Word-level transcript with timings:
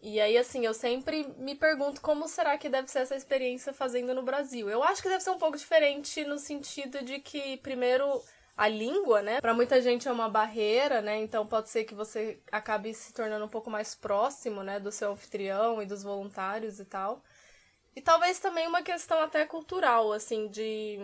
E 0.00 0.20
aí, 0.20 0.38
assim, 0.38 0.64
eu 0.64 0.72
sempre 0.72 1.34
me 1.36 1.56
pergunto 1.56 2.00
como 2.00 2.28
será 2.28 2.56
que 2.56 2.68
deve 2.68 2.88
ser 2.88 3.00
essa 3.00 3.16
experiência 3.16 3.72
fazendo 3.72 4.14
no 4.14 4.22
Brasil. 4.22 4.70
Eu 4.70 4.84
acho 4.84 5.02
que 5.02 5.08
deve 5.08 5.24
ser 5.24 5.30
um 5.30 5.38
pouco 5.38 5.58
diferente 5.58 6.24
no 6.24 6.38
sentido 6.38 7.02
de 7.02 7.18
que, 7.18 7.56
primeiro, 7.56 8.22
a 8.56 8.68
língua, 8.68 9.20
né? 9.20 9.40
Para 9.40 9.52
muita 9.52 9.80
gente 9.82 10.08
é 10.08 10.12
uma 10.12 10.28
barreira, 10.28 11.02
né? 11.02 11.18
Então 11.18 11.46
pode 11.46 11.68
ser 11.68 11.84
que 11.84 11.94
você 11.94 12.40
acabe 12.50 12.94
se 12.94 13.12
tornando 13.12 13.44
um 13.44 13.48
pouco 13.48 13.70
mais 13.70 13.94
próximo, 13.94 14.62
né, 14.62 14.80
do 14.80 14.90
seu 14.90 15.12
anfitrião 15.12 15.82
e 15.82 15.86
dos 15.86 16.02
voluntários 16.02 16.80
e 16.80 16.84
tal. 16.84 17.22
E 17.94 18.00
talvez 18.00 18.38
também 18.38 18.66
uma 18.66 18.82
questão 18.82 19.20
até 19.20 19.44
cultural, 19.46 20.12
assim, 20.12 20.48
de 20.48 20.98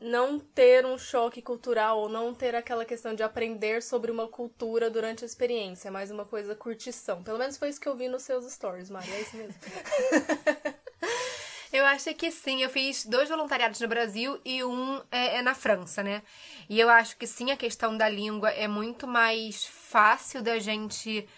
não 0.00 0.38
ter 0.38 0.86
um 0.86 0.96
choque 0.96 1.42
cultural 1.42 1.98
ou 1.98 2.08
não 2.08 2.34
ter 2.34 2.54
aquela 2.54 2.84
questão 2.84 3.14
de 3.14 3.22
aprender 3.22 3.82
sobre 3.82 4.10
uma 4.10 4.28
cultura 4.28 4.88
durante 4.90 5.24
a 5.24 5.26
experiência, 5.26 5.88
é 5.88 5.90
mais 5.90 6.10
uma 6.10 6.24
coisa 6.24 6.54
curtição. 6.54 7.22
Pelo 7.22 7.38
menos 7.38 7.56
foi 7.56 7.70
isso 7.70 7.80
que 7.80 7.88
eu 7.88 7.96
vi 7.96 8.08
nos 8.08 8.22
seus 8.22 8.50
stories, 8.52 8.90
Maria, 8.90 9.14
é 9.14 9.20
isso 9.20 9.36
mesmo. 9.36 9.54
Eu 11.72 11.84
acho 11.86 12.14
que 12.14 12.30
sim. 12.30 12.62
Eu 12.62 12.70
fiz 12.70 13.04
dois 13.04 13.28
voluntariados 13.28 13.80
no 13.80 13.88
Brasil 13.88 14.40
e 14.44 14.64
um 14.64 15.00
é, 15.10 15.36
é, 15.36 15.42
na 15.42 15.54
França, 15.54 16.02
né? 16.02 16.22
E 16.68 16.78
eu 16.80 16.88
acho 16.88 17.16
que 17.16 17.26
sim, 17.26 17.50
a 17.50 17.56
questão 17.56 17.96
da 17.96 18.08
língua 18.08 18.50
é 18.50 18.66
muito 18.66 19.06
mais 19.06 19.64
fácil 19.64 20.42
da 20.42 20.58
gente 20.58 21.28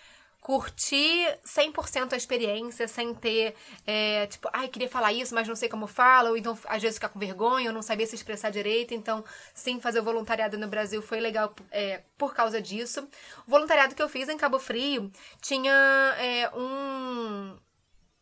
curtir 0.41 1.39
100% 1.45 2.13
a 2.13 2.17
experiência 2.17 2.89
sem 2.89 3.15
ter, 3.15 3.55
é, 3.87 4.27
tipo, 4.27 4.49
ai, 4.53 4.69
queria 4.69 4.89
falar 4.89 5.13
isso, 5.13 5.35
mas 5.35 5.47
não 5.47 5.55
sei 5.55 5.69
como 5.69 5.87
fala, 5.87 6.31
ou 6.31 6.37
então 6.37 6.59
às 6.65 6.81
vezes 6.81 6.97
ficar 6.97 7.11
com 7.11 7.19
vergonha, 7.19 7.69
ou 7.69 7.75
não 7.75 7.83
sabia 7.83 8.07
se 8.07 8.15
expressar 8.15 8.51
direito. 8.51 8.95
Então, 8.95 9.25
sim, 9.55 9.81
fazer 9.81 10.01
o 10.01 10.03
voluntariado 10.03 10.57
no 10.57 10.67
Brasil 10.67 11.03
foi 11.03 11.21
legal 11.21 11.55
é, 11.71 12.03
por 12.17 12.35
causa 12.35 12.61
disso. 12.61 13.07
O 13.47 13.51
voluntariado 13.51 13.95
que 13.95 14.03
eu 14.03 14.09
fiz 14.09 14.29
em 14.29 14.39
Cabo 14.39 14.59
Frio 14.59 15.13
tinha 15.41 15.73
é, 16.19 16.51
um 16.55 17.57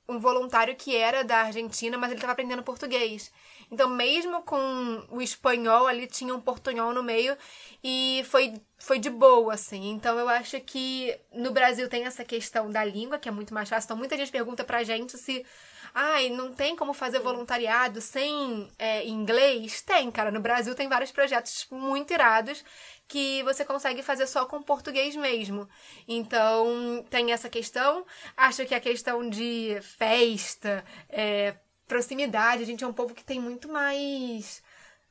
um 0.08 0.18
voluntário 0.18 0.74
que 0.74 0.96
era 0.96 1.22
da 1.22 1.42
Argentina, 1.42 1.98
mas 1.98 2.10
ele 2.10 2.18
estava 2.18 2.32
aprendendo 2.32 2.62
português. 2.62 3.30
Então, 3.70 3.90
mesmo 3.90 4.42
com 4.42 5.06
o 5.10 5.20
espanhol, 5.20 5.86
ali 5.86 6.06
tinha 6.06 6.34
um 6.34 6.40
portunhol 6.40 6.94
no 6.94 7.02
meio 7.02 7.36
e 7.84 8.24
foi, 8.30 8.54
foi 8.78 8.98
de 8.98 9.10
boa, 9.10 9.52
assim. 9.52 9.90
Então, 9.90 10.18
eu 10.18 10.26
acho 10.28 10.58
que 10.60 11.14
no 11.34 11.50
Brasil 11.50 11.88
tem 11.88 12.06
essa 12.06 12.24
questão 12.24 12.70
da 12.70 12.82
língua, 12.82 13.18
que 13.18 13.28
é 13.28 13.32
muito 13.32 13.52
mais 13.52 13.68
fácil. 13.68 13.86
Então, 13.86 13.96
muita 13.96 14.16
gente 14.16 14.32
pergunta 14.32 14.64
pra 14.64 14.82
gente 14.82 15.18
se 15.18 15.44
Ai, 15.94 16.30
não 16.30 16.52
tem 16.52 16.76
como 16.76 16.92
fazer 16.92 17.20
voluntariado 17.20 18.00
sem 18.00 18.70
é, 18.78 19.06
inglês? 19.06 19.82
Tem, 19.82 20.10
cara. 20.10 20.30
No 20.30 20.40
Brasil 20.40 20.74
tem 20.74 20.88
vários 20.88 21.10
projetos 21.10 21.66
muito 21.70 22.12
irados 22.12 22.64
que 23.06 23.42
você 23.42 23.64
consegue 23.64 24.02
fazer 24.02 24.26
só 24.26 24.44
com 24.46 24.62
português 24.62 25.16
mesmo. 25.16 25.68
Então, 26.06 27.04
tem 27.10 27.32
essa 27.32 27.48
questão. 27.48 28.04
Acho 28.36 28.66
que 28.66 28.74
a 28.74 28.80
questão 28.80 29.28
de 29.28 29.78
festa, 29.82 30.84
é, 31.08 31.56
proximidade, 31.86 32.62
a 32.62 32.66
gente 32.66 32.84
é 32.84 32.86
um 32.86 32.92
povo 32.92 33.14
que 33.14 33.24
tem 33.24 33.40
muito 33.40 33.68
mais. 33.68 34.62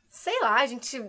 Sei 0.09 0.39
lá, 0.41 0.61
a 0.61 0.67
gente 0.67 1.03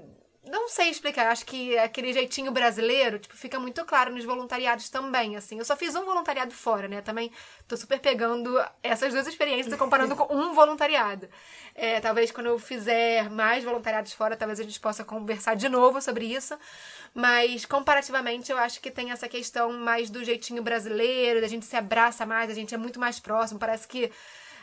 não 0.49 0.69
sei 0.69 0.89
explicar, 0.89 1.31
acho 1.31 1.45
que 1.45 1.79
aquele 1.79 2.13
jeitinho 2.13 2.51
brasileiro, 2.51 3.19
tipo, 3.19 3.37
fica 3.37 3.59
muito 3.59 3.85
claro 3.85 4.13
nos 4.13 4.25
voluntariados 4.25 4.89
também, 4.89 5.37
assim. 5.37 5.59
Eu 5.59 5.65
só 5.65 5.77
fiz 5.77 5.95
um 5.95 6.05
voluntariado 6.05 6.53
fora, 6.53 6.89
né? 6.89 7.01
Também 7.01 7.31
tô 7.67 7.77
super 7.77 8.01
pegando 8.01 8.59
essas 8.83 9.13
duas 9.13 9.27
experiências 9.27 9.73
e 9.73 9.77
comparando 9.77 10.17
com 10.17 10.35
um 10.35 10.53
voluntariado. 10.55 11.29
É, 11.75 12.01
talvez 12.01 12.31
quando 12.31 12.47
eu 12.47 12.59
fizer 12.59 13.31
mais 13.31 13.65
voluntariados 13.65 14.13
fora, 14.13 14.37
talvez 14.37 14.59
a 14.61 14.63
gente 14.63 14.81
possa 14.81 15.05
conversar 15.05 15.55
de 15.55 15.69
novo 15.69 16.01
sobre 16.01 16.27
isso. 16.27 16.59
Mas, 17.15 17.65
comparativamente, 17.65 18.51
eu 18.51 18.59
acho 18.59 18.81
que 18.81 18.91
tem 18.91 19.11
essa 19.11 19.29
questão 19.29 19.73
mais 19.73 20.11
do 20.11 20.25
jeitinho 20.25 20.63
brasileiro, 20.63 21.41
da 21.41 21.49
gente 21.49 21.67
se 21.67 21.77
abraça 21.77 22.25
mais, 22.27 22.51
a 22.51 22.55
gente 22.55 22.75
é 22.75 22.79
muito 22.79 22.99
mais 23.01 23.19
próximo. 23.21 23.59
Parece 23.59 23.87
que 23.87 24.11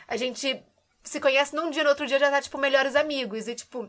a 0.08 0.16
gente 0.16 0.62
se 1.02 1.20
conhece 1.20 1.54
num 1.54 1.70
dia, 1.70 1.84
no 1.84 1.90
outro 1.90 2.06
dia 2.06 2.18
já 2.18 2.30
tá, 2.30 2.40
tipo, 2.40 2.58
melhores 2.58 2.96
amigos. 2.96 3.48
E, 3.48 3.54
tipo, 3.54 3.88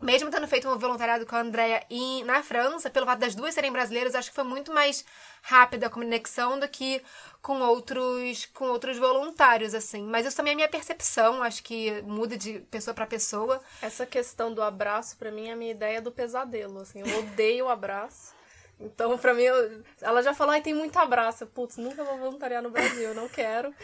mesmo 0.00 0.30
tendo 0.30 0.46
feito 0.46 0.68
um 0.68 0.78
voluntariado 0.78 1.24
com 1.24 1.36
a 1.36 1.40
Andrea 1.40 1.82
em, 1.88 2.22
na 2.24 2.42
França, 2.42 2.90
pelo 2.90 3.06
fato 3.06 3.20
das 3.20 3.34
duas 3.34 3.54
serem 3.54 3.72
brasileiras, 3.72 4.14
acho 4.14 4.28
que 4.28 4.34
foi 4.34 4.44
muito 4.44 4.72
mais 4.72 5.04
rápida 5.42 5.86
a 5.86 5.90
conexão 5.90 6.58
do 6.58 6.68
que 6.68 7.02
com 7.40 7.60
outros 7.60 8.46
com 8.52 8.66
outros 8.66 8.98
voluntários 8.98 9.74
assim. 9.74 10.02
Mas 10.02 10.26
isso 10.26 10.36
também 10.36 10.52
é 10.52 10.56
minha 10.56 10.68
percepção, 10.68 11.42
acho 11.42 11.62
que 11.62 12.02
muda 12.02 12.36
de 12.36 12.60
pessoa 12.70 12.94
para 12.94 13.06
pessoa. 13.06 13.60
Essa 13.80 14.04
questão 14.04 14.52
do 14.52 14.62
abraço 14.62 15.16
para 15.16 15.30
mim 15.30 15.48
é 15.48 15.52
a 15.52 15.56
minha 15.56 15.70
ideia 15.70 16.02
do 16.02 16.12
pesadelo, 16.12 16.80
assim. 16.80 17.00
Eu 17.00 17.18
odeio 17.20 17.66
o 17.66 17.68
abraço. 17.68 18.36
Então, 18.78 19.16
pra 19.16 19.32
mim, 19.32 19.42
eu... 19.42 19.82
ela 20.02 20.22
já 20.22 20.34
falou, 20.34 20.52
ai, 20.52 20.60
tem 20.60 20.74
muito 20.74 20.98
abraço. 20.98 21.46
Putz, 21.46 21.78
nunca 21.78 22.04
vou 22.04 22.18
voluntariar 22.18 22.62
no 22.62 22.70
Brasil, 22.70 23.14
não 23.14 23.28
quero. 23.28 23.74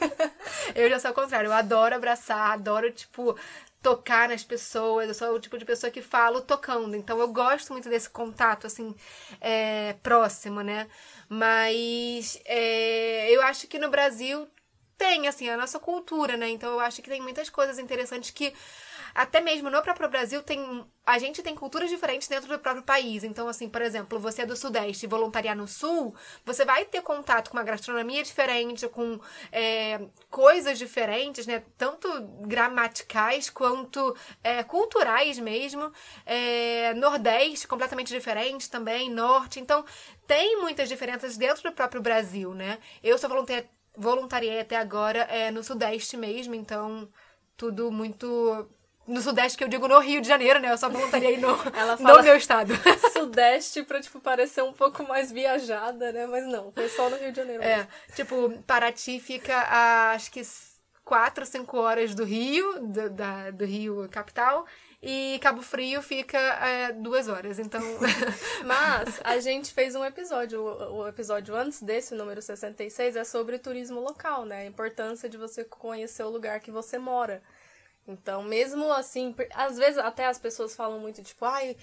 eu 0.74 0.88
já 0.88 0.98
sou 0.98 1.08
ao 1.08 1.14
contrário, 1.14 1.48
eu 1.48 1.52
adoro 1.52 1.94
abraçar, 1.94 2.52
adoro, 2.52 2.90
tipo, 2.90 3.36
tocar 3.84 4.30
nas 4.30 4.42
pessoas. 4.42 5.08
Eu 5.08 5.14
sou 5.14 5.34
o 5.34 5.38
tipo 5.38 5.58
de 5.58 5.64
pessoa 5.64 5.90
que 5.90 6.00
falo 6.00 6.40
tocando. 6.40 6.96
Então 6.96 7.20
eu 7.20 7.28
gosto 7.28 7.72
muito 7.72 7.88
desse 7.88 8.08
contato, 8.08 8.66
assim, 8.66 8.94
é, 9.40 9.92
próximo, 10.02 10.62
né? 10.62 10.88
Mas 11.28 12.40
é, 12.46 13.30
eu 13.30 13.42
acho 13.42 13.68
que 13.68 13.78
no 13.78 13.90
Brasil 13.90 14.48
tem, 14.96 15.28
assim, 15.28 15.48
a 15.48 15.56
nossa 15.56 15.78
cultura, 15.78 16.36
né? 16.36 16.48
Então 16.48 16.72
eu 16.72 16.80
acho 16.80 17.02
que 17.02 17.10
tem 17.10 17.20
muitas 17.20 17.48
coisas 17.50 17.78
interessantes 17.78 18.30
que 18.30 18.52
até 19.14 19.40
mesmo 19.40 19.70
no 19.70 19.80
próprio 19.80 20.08
Brasil 20.08 20.42
tem 20.42 20.84
a 21.06 21.18
gente 21.18 21.42
tem 21.42 21.54
culturas 21.54 21.90
diferentes 21.90 22.26
dentro 22.26 22.48
do 22.48 22.58
próprio 22.58 22.82
país. 22.82 23.24
Então, 23.24 23.46
assim, 23.46 23.68
por 23.68 23.82
exemplo, 23.82 24.18
você 24.18 24.42
é 24.42 24.46
do 24.46 24.56
Sudeste 24.56 25.04
e 25.04 25.08
voluntariar 25.08 25.54
no 25.54 25.68
Sul, 25.68 26.14
você 26.46 26.64
vai 26.64 26.86
ter 26.86 27.02
contato 27.02 27.50
com 27.50 27.58
uma 27.58 27.62
gastronomia 27.62 28.22
diferente, 28.22 28.88
com 28.88 29.20
é, 29.52 30.00
coisas 30.30 30.78
diferentes, 30.78 31.46
né? 31.46 31.62
Tanto 31.76 32.08
gramaticais 32.46 33.50
quanto 33.50 34.16
é, 34.42 34.62
culturais 34.62 35.38
mesmo. 35.38 35.92
É, 36.24 36.94
Nordeste, 36.94 37.68
completamente 37.68 38.08
diferente 38.08 38.70
também, 38.70 39.10
Norte. 39.10 39.60
Então, 39.60 39.84
tem 40.26 40.60
muitas 40.60 40.88
diferenças 40.88 41.36
dentro 41.36 41.62
do 41.64 41.72
próprio 41.72 42.00
Brasil, 42.00 42.54
né? 42.54 42.78
Eu 43.02 43.18
sou 43.18 43.28
voluntária 43.28 43.68
voluntariei 43.96 44.60
até 44.60 44.76
agora 44.76 45.20
é, 45.30 45.50
no 45.50 45.62
Sudeste 45.62 46.16
mesmo, 46.16 46.54
então 46.54 47.08
tudo 47.56 47.90
muito 47.90 48.68
no 49.06 49.20
Sudeste, 49.20 49.58
que 49.58 49.64
eu 49.64 49.68
digo 49.68 49.86
no 49.86 49.98
Rio 49.98 50.20
de 50.20 50.28
Janeiro, 50.28 50.58
né? 50.58 50.72
Eu 50.72 50.78
só 50.78 50.88
voluntariei 50.88 51.36
no, 51.36 51.48
Ela 51.76 51.96
fala 51.96 52.18
no 52.18 52.24
meu 52.24 52.36
estado. 52.36 52.72
Sudeste 53.12 53.82
pra, 53.82 54.00
tipo, 54.00 54.20
parecer 54.20 54.62
um 54.62 54.72
pouco 54.72 55.02
mais 55.06 55.30
viajada, 55.30 56.10
né? 56.10 56.26
Mas 56.26 56.46
não, 56.46 56.72
foi 56.72 56.88
só 56.88 57.10
no 57.10 57.16
Rio 57.16 57.30
de 57.30 57.36
Janeiro. 57.36 57.62
É, 57.62 57.86
tipo, 58.14 58.50
Paraty 58.66 59.20
fica 59.20 59.56
a, 59.56 60.12
acho 60.12 60.30
que 60.30 60.42
quatro, 61.04 61.44
cinco 61.44 61.76
horas 61.76 62.14
do 62.14 62.24
Rio, 62.24 62.80
do, 62.80 63.10
da, 63.10 63.50
do 63.50 63.64
Rio 63.64 64.08
capital, 64.10 64.66
e 65.06 65.38
Cabo 65.40 65.60
Frio 65.60 66.00
fica 66.00 66.38
é, 66.38 66.90
duas 66.90 67.28
horas, 67.28 67.58
então... 67.58 67.82
Mas 68.64 69.20
a 69.22 69.38
gente 69.38 69.70
fez 69.70 69.94
um 69.94 70.02
episódio, 70.02 70.62
o, 70.62 71.06
episódio 71.06 71.54
antes 71.54 71.82
desse, 71.82 72.14
o 72.14 72.16
número 72.16 72.40
66, 72.40 73.14
é 73.14 73.22
sobre 73.22 73.58
turismo 73.58 74.00
local, 74.00 74.46
né? 74.46 74.62
A 74.62 74.64
importância 74.64 75.28
de 75.28 75.36
você 75.36 75.62
conhecer 75.62 76.22
o 76.22 76.30
lugar 76.30 76.58
que 76.60 76.70
você 76.70 76.96
mora. 76.96 77.42
Então, 78.08 78.42
mesmo 78.42 78.90
assim, 78.92 79.34
às 79.54 79.76
vezes 79.76 79.98
até 79.98 80.24
as 80.24 80.38
pessoas 80.38 80.74
falam 80.74 80.98
muito, 80.98 81.22
tipo, 81.22 81.44
ai, 81.44 81.76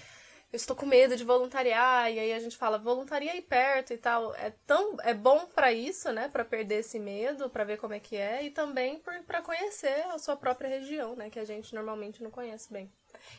eu 0.52 0.58
estou 0.58 0.76
com 0.76 0.88
medo 0.88 1.16
de 1.16 1.24
voluntariar, 1.24 2.12
e 2.12 2.18
aí 2.18 2.34
a 2.34 2.40
gente 2.40 2.58
fala, 2.58 2.80
voluntaria 2.80 3.34
aí 3.34 3.42
perto 3.44 3.94
e 3.94 3.98
tal. 3.98 4.34
É 4.34 4.52
tão 4.66 4.98
é 5.04 5.14
bom 5.14 5.46
para 5.46 5.72
isso, 5.72 6.12
né, 6.12 6.28
para 6.28 6.44
perder 6.44 6.80
esse 6.80 6.98
medo, 6.98 7.52
para 7.52 7.64
ver 7.64 7.78
como 7.78 7.94
é 7.94 8.00
que 8.00 8.18
é 8.18 8.44
e 8.44 8.50
também 8.50 9.00
para 9.28 9.44
conhecer 9.44 10.08
a 10.08 10.18
sua 10.18 10.36
própria 10.36 10.70
região, 10.70 11.16
né, 11.16 11.30
que 11.30 11.40
a 11.40 11.46
gente 11.46 11.76
normalmente 11.76 12.24
não 12.24 12.32
conhece 12.32 12.74
bem. 12.74 12.92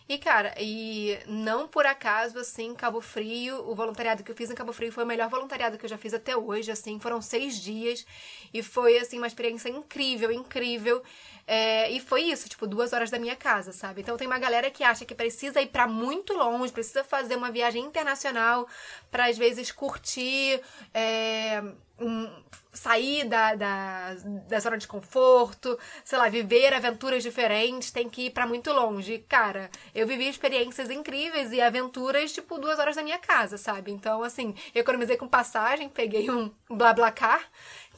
E, 0.09 0.19
cara, 0.19 0.55
e 0.59 1.19
não 1.27 1.69
por 1.69 1.87
acaso, 1.87 2.39
assim, 2.39 2.75
Cabo 2.75 3.01
Frio, 3.01 3.69
o 3.69 3.75
voluntariado 3.75 4.23
que 4.23 4.31
eu 4.31 4.35
fiz 4.35 4.51
em 4.51 4.55
Cabo 4.55 4.73
Frio 4.73 4.93
foi 4.93 5.05
o 5.05 5.07
melhor 5.07 5.29
voluntariado 5.29 5.79
que 5.79 5.85
eu 5.85 5.91
já 5.91 5.99
fiz 5.99 6.13
até 6.13 6.37
hoje, 6.37 6.71
assim, 6.71 6.99
foram 6.99 7.23
seis 7.23 7.61
dias 7.61 8.05
e 8.53 8.63
foi, 8.63 8.99
assim, 8.99 9.19
uma 9.19 9.27
experiência 9.27 9.69
incrível, 9.69 10.31
incrível. 10.33 11.03
É, 11.47 11.91
e 11.91 12.01
foi 12.01 12.23
isso, 12.23 12.49
tipo, 12.49 12.67
duas 12.67 12.93
horas 12.93 13.11
da 13.11 13.19
minha 13.19 13.35
casa, 13.35 13.73
sabe? 13.73 14.01
Então 14.01 14.17
tem 14.17 14.27
uma 14.27 14.39
galera 14.39 14.71
que 14.71 14.85
acha 14.85 15.05
que 15.05 15.15
precisa 15.15 15.61
ir 15.61 15.69
para 15.69 15.87
muito 15.87 16.33
longe, 16.35 16.73
precisa 16.73 17.03
fazer 17.03 17.37
uma 17.37 17.51
viagem 17.51 17.85
internacional 17.85 18.69
para 19.11 19.27
às 19.27 19.37
vezes 19.37 19.73
curtir. 19.73 20.61
É, 20.95 21.63
um, 22.01 22.29
sair 22.73 23.25
da, 23.25 23.55
da, 23.55 24.15
da 24.49 24.59
zona 24.59 24.79
de 24.79 24.89
conforto, 24.89 25.79
sei 26.05 26.19
lá, 26.19 26.29
viver 26.29 26.73
aventuras 26.73 27.23
diferentes, 27.23 27.91
tem 27.91 28.09
que 28.09 28.27
ir 28.27 28.31
para 28.31 28.47
muito 28.47 28.73
longe. 28.73 29.19
Cara, 29.29 29.71
eu 29.95 30.07
vivi 30.07 30.29
experiências 30.29 30.91
incríveis 30.91 31.53
e 31.53 31.61
aventuras, 31.61 32.33
tipo, 32.33 32.59
duas 32.59 32.79
horas 32.79 32.97
da 32.97 33.03
minha 33.03 33.19
casa, 33.19 33.59
sabe? 33.59 33.93
Então, 33.93 34.23
assim, 34.23 34.55
economizei 34.75 35.17
com 35.17 35.29
passagem, 35.29 35.89
peguei 35.89 36.31
um 36.31 36.51
BlaBlaCar, 36.71 37.43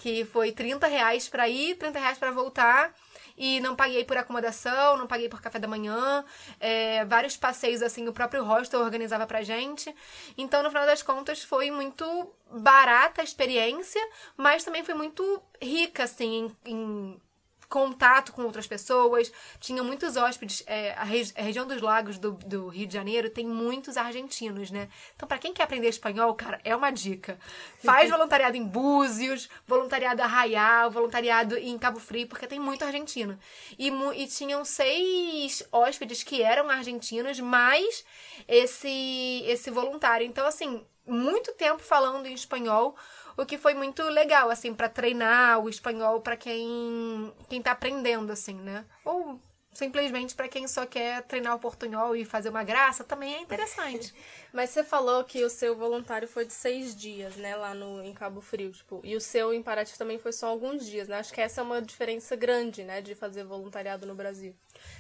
que 0.01 0.25
foi 0.25 0.51
30 0.51 0.87
reais 0.87 1.29
pra 1.29 1.49
ir, 1.49 1.77
30 1.77 1.99
reais 1.99 2.19
pra 2.19 2.33
voltar 2.33 2.93
e 3.37 3.61
não 3.61 3.75
paguei 3.75 4.05
por 4.05 4.17
acomodação, 4.17 4.97
não 4.97 5.07
paguei 5.07 5.29
por 5.29 5.41
café 5.41 5.59
da 5.59 5.69
manhã, 5.69 6.25
é, 6.61 7.05
vários 7.05 7.37
passeios 7.37 7.83
assim 7.83 8.07
o 8.09 8.13
próprio 8.13 8.45
hostel 8.45 8.81
organizava 8.81 9.27
pra 9.27 9.43
gente. 9.43 9.95
Então, 10.37 10.63
no 10.63 10.71
final 10.71 10.87
das 10.87 11.03
contas, 11.03 11.43
foi 11.43 11.71
muito 11.71 12.05
barata 12.51 13.21
a 13.21 13.25
experiência, 13.25 14.01
mas 14.37 14.65
também 14.65 14.85
foi 14.85 14.95
muito 14.95 15.43
rica 15.61 16.05
assim 16.05 16.53
em, 16.65 16.73
em 16.73 17.21
contato 17.69 18.33
com 18.33 18.43
outras 18.43 18.67
pessoas. 18.67 19.33
Tinha 19.59 19.83
muitos 19.83 20.17
hóspedes. 20.17 20.63
É, 20.67 20.93
a, 20.93 21.05
regi 21.05 21.33
a, 21.37 21.43
região 21.43 21.67
dos 21.67 21.81
lagos 21.81 22.19
do, 22.19 22.33
do, 22.33 22.69
Rio 22.69 22.87
de 22.87 22.95
Janeiro 22.95 23.31
tem 23.31 23.47
muitos 23.47 23.97
argentinos, 23.97 24.71
né? 24.71 24.89
Então, 25.15 25.29
para 25.29 25.39
quem 25.39 25.53
quer 25.53 25.65
aprender 25.65 25.89
espanhol, 25.89 26.35
cara, 26.35 26.61
é 26.65 26.75
uma 26.75 26.91
dica. 26.91 27.39
Faz 27.83 28.09
voluntariado 28.11 28.57
em 28.57 28.65
Búzios, 28.65 29.49
voluntariado 29.67 30.23
Arraial, 30.23 30.91
voluntariado 30.91 31.57
em 31.57 31.79
Cabo 31.79 32.01
Frio, 32.01 32.27
porque 32.27 32.47
tem 32.47 32.59
muito 32.59 32.85
argentino. 32.85 33.39
E, 33.79 33.89
e 33.89 34.27
tinham 34.27 34.65
seis 34.65 35.67
hóspedes 35.73 36.23
que 36.23 36.43
eram 36.43 36.71
argentinos, 36.71 37.41
mais 37.41 38.05
esse, 38.49 39.43
esse 39.47 39.71
voluntário. 39.71 40.27
Então, 40.27 40.47
assim, 40.47 40.85
muito 41.07 41.53
tempo 41.53 41.83
falando 41.83 42.27
em 42.27 42.35
espanhol 42.35 42.97
o 43.37 43.47
que 43.47 43.59
foi 43.59 43.75
muito 43.75 44.03
legal, 44.05 44.51
assim, 44.51 44.75
para 44.75 44.89
treinar 44.89 45.59
o 45.61 45.69
espanhol 45.69 46.21
para 46.21 46.37
quem, 46.37 47.33
quem 47.49 47.63
tá 47.63 47.73
aprendendo, 47.73 48.33
assim, 48.33 48.55
né? 48.55 48.85
Ou 49.05 49.41
simplesmente 49.75 50.35
para 50.35 50.49
quem 50.49 50.67
só 50.69 50.87
quer 50.87 51.23
treinar 51.23 51.55
o 51.57 51.59
portunhol 51.59 52.15
e 52.15 52.25
fazer 52.25 52.49
uma 52.49 52.63
graça, 52.63 53.03
também 53.03 53.35
é 53.35 53.41
interessante. 53.41 54.15
Mas 54.53 54.71
você 54.71 54.85
falou 54.85 55.25
que 55.25 55.43
o 55.45 55.51
seu 55.51 55.77
voluntário 55.77 56.29
foi 56.29 56.47
de 56.47 56.53
seis 56.53 56.95
dias, 56.95 57.35
né, 57.37 57.57
lá 57.57 57.75
no, 57.75 58.03
em 58.03 58.15
Cabo 58.15 58.41
Frio, 58.41 58.71
tipo, 58.71 59.01
e 59.03 59.17
o 59.17 59.21
seu 59.21 59.53
em 59.53 59.63
Paraty 59.63 59.99
também 59.99 60.19
foi 60.19 60.33
só 60.33 60.47
alguns 60.47 60.87
dias, 60.87 61.09
né? 61.09 61.19
Acho 61.19 61.35
que 61.35 61.41
essa 61.41 61.61
é 61.61 61.65
uma 61.65 61.83
diferença 61.83 62.37
grande, 62.37 62.85
né, 62.85 63.03
de 63.03 63.15
fazer 63.17 63.45
voluntariado 63.45 64.07
no 64.07 64.15
Brasil. 64.15 64.55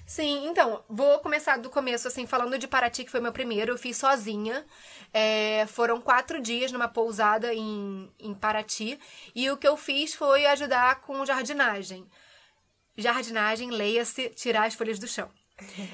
Sim, 0.06 0.46
então, 0.48 0.84
vou 0.88 1.18
começar 1.20 1.56
do 1.58 1.70
começo, 1.70 2.06
assim, 2.08 2.26
falando 2.26 2.58
de 2.58 2.68
Paraty, 2.68 3.04
que 3.04 3.10
foi 3.10 3.20
meu 3.20 3.32
primeiro, 3.32 3.72
eu 3.72 3.78
fiz 3.78 3.96
sozinha. 3.96 4.64
É, 5.12 5.66
foram 5.68 6.00
quatro 6.00 6.40
dias 6.40 6.70
numa 6.72 6.88
pousada 6.88 7.54
em, 7.54 8.10
em 8.18 8.34
Paraty, 8.34 8.98
e 9.34 9.50
o 9.50 9.56
que 9.56 9.66
eu 9.66 9.76
fiz 9.76 10.14
foi 10.14 10.46
ajudar 10.46 11.00
com 11.00 11.24
jardinagem. 11.24 12.06
Jardinagem, 12.96 13.70
leia-se, 13.70 14.30
tirar 14.30 14.66
as 14.66 14.74
folhas 14.74 14.98
do 14.98 15.08
chão. 15.08 15.30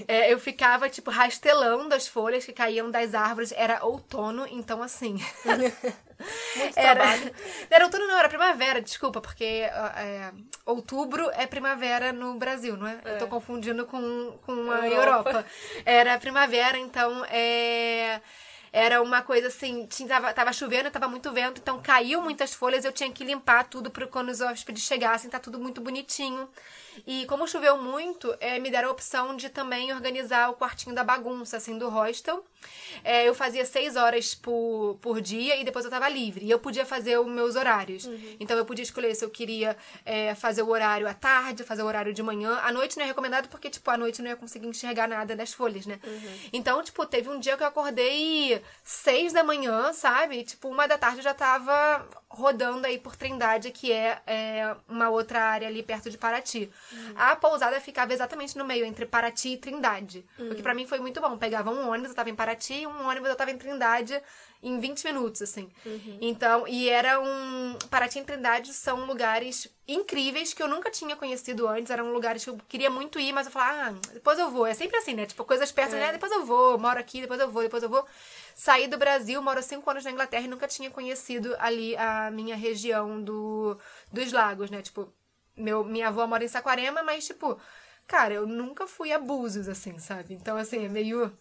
É, 0.06 0.32
eu 0.32 0.38
ficava, 0.38 0.88
tipo, 0.88 1.11
rastelando 1.11 1.94
as 1.94 2.06
folhas 2.06 2.44
que 2.44 2.52
caíam 2.52 2.90
das 2.90 3.14
árvores. 3.14 3.52
Era 3.56 3.84
outono, 3.84 4.46
então 4.50 4.82
assim. 4.82 5.17
Muito 6.56 6.78
era, 6.78 7.00
trabalho. 7.00 7.34
Era 7.70 7.84
outono, 7.87 8.06
não, 8.06 8.19
era 8.19 8.28
primavera, 8.28 8.82
desculpa, 8.82 9.22
porque 9.22 9.44
é, 9.44 10.31
outubro 10.67 11.31
é 11.32 11.46
primavera 11.46 12.12
no 12.12 12.34
Brasil, 12.34 12.76
não 12.76 12.87
é? 12.87 13.00
é. 13.02 13.14
Eu 13.14 13.19
tô 13.20 13.25
é. 13.25 13.28
confundindo 13.28 13.87
com, 13.87 14.38
com 14.44 14.70
a 14.70 14.87
Europa. 14.87 15.31
Europa. 15.31 15.46
Era 15.82 16.19
primavera, 16.19 16.76
então 16.76 17.25
é 17.25 18.20
era 18.72 19.02
uma 19.02 19.20
coisa 19.20 19.49
assim, 19.49 19.87
tinha, 19.87 20.08
tava, 20.08 20.32
tava 20.32 20.52
chovendo, 20.52 20.90
tava 20.90 21.08
muito 21.08 21.31
vento, 21.32 21.61
então 21.61 21.81
caiu 21.82 22.22
muitas 22.22 22.55
folhas, 22.55 22.84
eu 22.84 22.93
tinha 22.93 23.11
que 23.11 23.25
limpar 23.25 23.64
tudo 23.64 23.90
para 23.90 24.06
quando 24.06 24.28
os 24.28 24.40
hóspedes 24.40 24.84
chegassem, 24.84 25.28
tá 25.28 25.40
tudo 25.40 25.58
muito 25.58 25.81
bonitinho. 25.81 26.49
E 27.07 27.27
como 27.27 27.47
choveu 27.47 27.77
muito, 27.77 28.35
é, 28.41 28.59
me 28.59 28.71
deram 28.71 28.89
a 28.89 28.93
opção 28.93 29.37
de 29.37 29.49
também 29.49 29.93
organizar 29.93 30.51
o 30.51 30.55
quartinho 30.55 30.95
da 30.95 31.05
bagunça, 31.05 31.57
assim, 31.57 31.79
do 31.79 31.89
hostel. 31.89 32.45
É, 33.03 33.27
eu 33.27 33.35
fazia 33.35 33.65
seis 33.65 33.97
horas 33.97 34.35
por, 34.35 34.99
por 35.01 35.21
dia 35.21 35.57
e 35.57 35.65
depois 35.65 35.85
eu 35.85 35.91
tava 35.91 36.09
livre. 36.09 36.45
E 36.45 36.51
eu 36.51 36.59
podia 36.59 36.85
fazer 36.85 37.19
os 37.19 37.27
meus 37.27 37.57
horários. 37.57 38.05
Uhum. 38.05 38.37
Então 38.39 38.57
eu 38.57 38.65
podia 38.65 38.83
escolher 38.83 39.15
se 39.15 39.25
eu 39.25 39.31
queria 39.31 39.77
é, 40.05 40.35
fazer 40.35 40.63
o 40.63 40.69
horário 40.69 41.09
à 41.09 41.15
tarde, 41.15 41.65
fazer 41.65 41.83
o 41.83 41.87
horário 41.87 42.13
de 42.13 42.23
manhã. 42.23 42.59
À 42.63 42.73
noite 42.73 42.97
não 42.97 43.05
é 43.05 43.09
recomendado 43.09 43.49
porque, 43.49 43.71
tipo, 43.71 43.91
à 43.91 43.97
noite 43.97 44.19
eu 44.19 44.25
não 44.25 44.31
ia 44.31 44.37
conseguir 44.37 44.67
enxergar 44.67 45.09
nada 45.09 45.35
das 45.35 45.53
folhas, 45.53 45.87
né? 45.87 45.99
Uhum. 46.05 46.39
Então, 46.53 46.83
tipo, 46.83 47.07
teve 47.07 47.29
um 47.29 47.39
dia 47.39 47.57
que 47.57 47.63
eu 47.63 47.67
acordei 47.67 48.61
seis 48.85 49.33
da 49.33 49.43
manhã, 49.43 49.93
sabe? 49.93 50.45
Tipo, 50.45 50.69
uma 50.69 50.87
da 50.87 50.99
tarde 50.99 51.19
eu 51.19 51.25
já 51.25 51.35
tava 51.35 52.07
rodando 52.31 52.87
aí 52.87 52.97
por 52.97 53.17
Trindade, 53.17 53.73
que 53.73 53.91
é, 53.91 54.23
é 54.25 54.77
uma 54.88 55.11
outra 55.11 55.43
área 55.43 55.67
ali 55.67 55.82
perto 55.82 56.09
de 56.09 56.17
Paraty. 56.17 56.71
Uhum. 56.93 57.15
A 57.17 57.35
pousada 57.35 57.81
ficava 57.81 58.12
exatamente 58.12 58.56
no 58.56 58.65
meio, 58.65 58.85
entre 58.85 59.05
Paraty 59.05 59.55
e 59.55 59.56
Trindade. 59.56 60.25
Uhum. 60.38 60.53
O 60.53 60.55
que 60.55 60.62
para 60.62 60.73
mim 60.73 60.87
foi 60.87 61.01
muito 61.01 61.20
bom. 61.20 61.37
Pegava 61.37 61.70
um 61.72 61.91
ônibus, 61.91 62.10
eu 62.10 62.15
tava 62.15 62.31
em 62.31 62.34
Paraty, 62.34 62.87
um 62.87 63.08
ônibus 63.08 63.29
eu 63.29 63.37
tava 63.37 63.51
em 63.51 63.58
Trindade 63.58 64.22
em 64.63 64.79
20 64.79 65.05
minutos, 65.05 65.43
assim. 65.43 65.69
Uhum. 65.84 66.19
Então, 66.20 66.69
e 66.69 66.89
era 66.89 67.19
um. 67.20 67.77
Paraty 67.91 68.19
e 68.19 68.22
Trindade 68.22 68.72
são 68.75 69.06
lugares 69.06 69.67
incríveis 69.89 70.53
que 70.53 70.63
eu 70.63 70.69
nunca 70.69 70.91
tinha 70.91 71.17
conhecido 71.17 71.67
antes. 71.67 71.91
Eram 71.91 72.13
lugares 72.13 72.44
que 72.44 72.51
eu 72.51 72.58
queria 72.69 72.91
muito 72.91 73.19
ir, 73.19 73.32
mas 73.32 73.46
eu 73.46 73.53
falava, 73.53 73.89
ah, 73.89 74.13
depois 74.13 74.39
eu 74.39 74.51
vou. 74.51 74.67
É 74.67 74.75
sempre 74.75 74.99
assim, 74.99 75.15
né? 75.15 75.27
Tipo, 75.27 75.44
coisas 75.44 75.72
perto, 75.72 75.96
é. 75.96 75.99
né? 75.99 76.13
Depois 76.13 76.31
eu 76.31 76.44
vou, 76.44 76.79
moro 76.79 77.01
aqui, 77.01 77.20
depois 77.22 77.41
eu 77.41 77.51
vou, 77.51 77.63
depois 77.63 77.82
eu 77.82 77.89
vou. 77.89 78.06
Saí 78.60 78.86
do 78.88 78.98
Brasil, 78.98 79.40
moro 79.40 79.62
cinco 79.62 79.88
anos 79.88 80.05
na 80.05 80.10
Inglaterra 80.10 80.44
e 80.44 80.48
nunca 80.48 80.69
tinha 80.69 80.90
conhecido 80.90 81.56
ali 81.58 81.96
a 81.96 82.31
minha 82.31 82.55
região 82.55 83.24
do, 83.24 83.81
dos 84.12 84.32
lagos, 84.32 84.70
né? 84.70 84.82
Tipo, 84.82 85.10
meu, 85.56 85.82
minha 85.82 86.08
avó 86.08 86.26
mora 86.26 86.44
em 86.44 86.48
Saquarema, 86.48 87.02
mas, 87.02 87.26
tipo, 87.26 87.58
cara, 88.06 88.34
eu 88.34 88.46
nunca 88.46 88.86
fui 88.86 89.12
a 89.12 89.19
Búzios, 89.19 89.67
assim, 89.67 89.98
sabe? 89.98 90.34
Então, 90.34 90.58
assim, 90.58 90.84
é 90.84 90.88
meio 90.90 91.34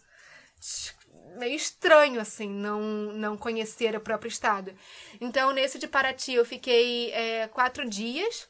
meio 1.36 1.56
estranho, 1.58 2.22
assim, 2.22 2.50
não, 2.50 2.80
não 3.12 3.38
conhecer 3.38 3.94
o 3.98 4.00
próprio 4.00 4.30
estado. 4.30 4.74
Então, 5.20 5.52
nesse 5.52 5.78
de 5.78 5.90
Paraty, 5.90 6.36
eu 6.36 6.46
fiquei 6.46 7.12
é, 7.12 7.50
quatro 7.50 7.84
dias. 7.90 8.48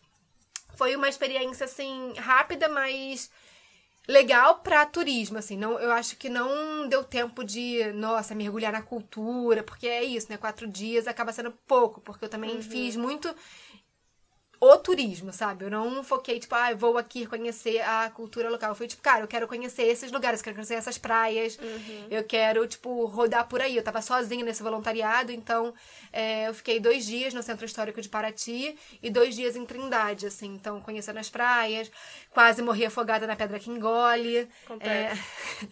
Foi 0.75 0.95
uma 0.95 1.09
experiência, 1.09 1.63
assim, 1.65 2.13
rápida, 2.17 2.69
mas 2.69 3.31
legal 4.09 4.55
para 4.55 4.83
turismo, 4.87 5.37
assim. 5.37 5.55
Não, 5.55 5.79
eu 5.79 5.91
acho 5.91 6.17
que 6.17 6.29
não 6.29 6.87
deu 6.87 7.03
tempo 7.03 7.43
de, 7.43 7.93
nossa, 7.93 8.33
mergulhar 8.33 8.73
na 8.73 8.81
cultura, 8.81 9.61
porque 9.61 9.87
é 9.87 10.03
isso, 10.03 10.25
né? 10.31 10.37
Quatro 10.37 10.67
dias 10.67 11.07
acaba 11.07 11.31
sendo 11.31 11.51
pouco, 11.67 12.01
porque 12.01 12.25
eu 12.25 12.29
também 12.29 12.55
uhum. 12.55 12.61
fiz 12.61 12.95
muito 12.95 13.33
o 14.59 14.75
turismo, 14.77 15.31
sabe? 15.31 15.65
Eu 15.65 15.69
não 15.69 16.03
foquei, 16.03 16.39
tipo, 16.39 16.53
ah, 16.53 16.73
vou 16.73 16.97
aqui 16.97 17.25
conhecer 17.25 17.79
a 17.81 18.09
cultura 18.09 18.49
local. 18.49 18.71
Eu 18.71 18.75
fui, 18.75 18.87
tipo, 18.87 19.01
cara, 19.01 19.21
eu 19.21 19.27
quero 19.27 19.47
conhecer 19.47 19.83
esses 19.83 20.11
lugares, 20.11 20.39
eu 20.39 20.43
quero 20.43 20.55
conhecer 20.55 20.73
essas 20.73 20.97
praias, 20.97 21.57
uhum. 21.57 22.07
eu 22.11 22.23
quero, 22.23 22.67
tipo, 22.67 23.05
rodar 23.05 23.47
por 23.47 23.61
aí. 23.61 23.77
Eu 23.77 23.83
tava 23.83 24.01
sozinha 24.01 24.43
nesse 24.43 24.61
voluntariado, 24.61 25.31
então 25.31 25.73
é, 26.11 26.47
eu 26.47 26.53
fiquei 26.53 26.79
dois 26.79 27.05
dias 27.05 27.33
no 27.33 27.41
Centro 27.41 27.65
Histórico 27.65 28.01
de 28.01 28.09
Paraty 28.09 28.75
e 29.01 29.09
dois 29.09 29.33
dias 29.35 29.55
em 29.55 29.65
Trindade, 29.65 30.27
assim. 30.27 30.55
Então, 30.55 30.81
conhecendo 30.81 31.19
as 31.19 31.29
praias, 31.29 31.89
quase 32.31 32.61
morri 32.61 32.85
afogada 32.85 33.25
na 33.25 33.35
pedra 33.35 33.59
que 33.59 33.69
engole. 33.69 34.47
É... 34.81 35.11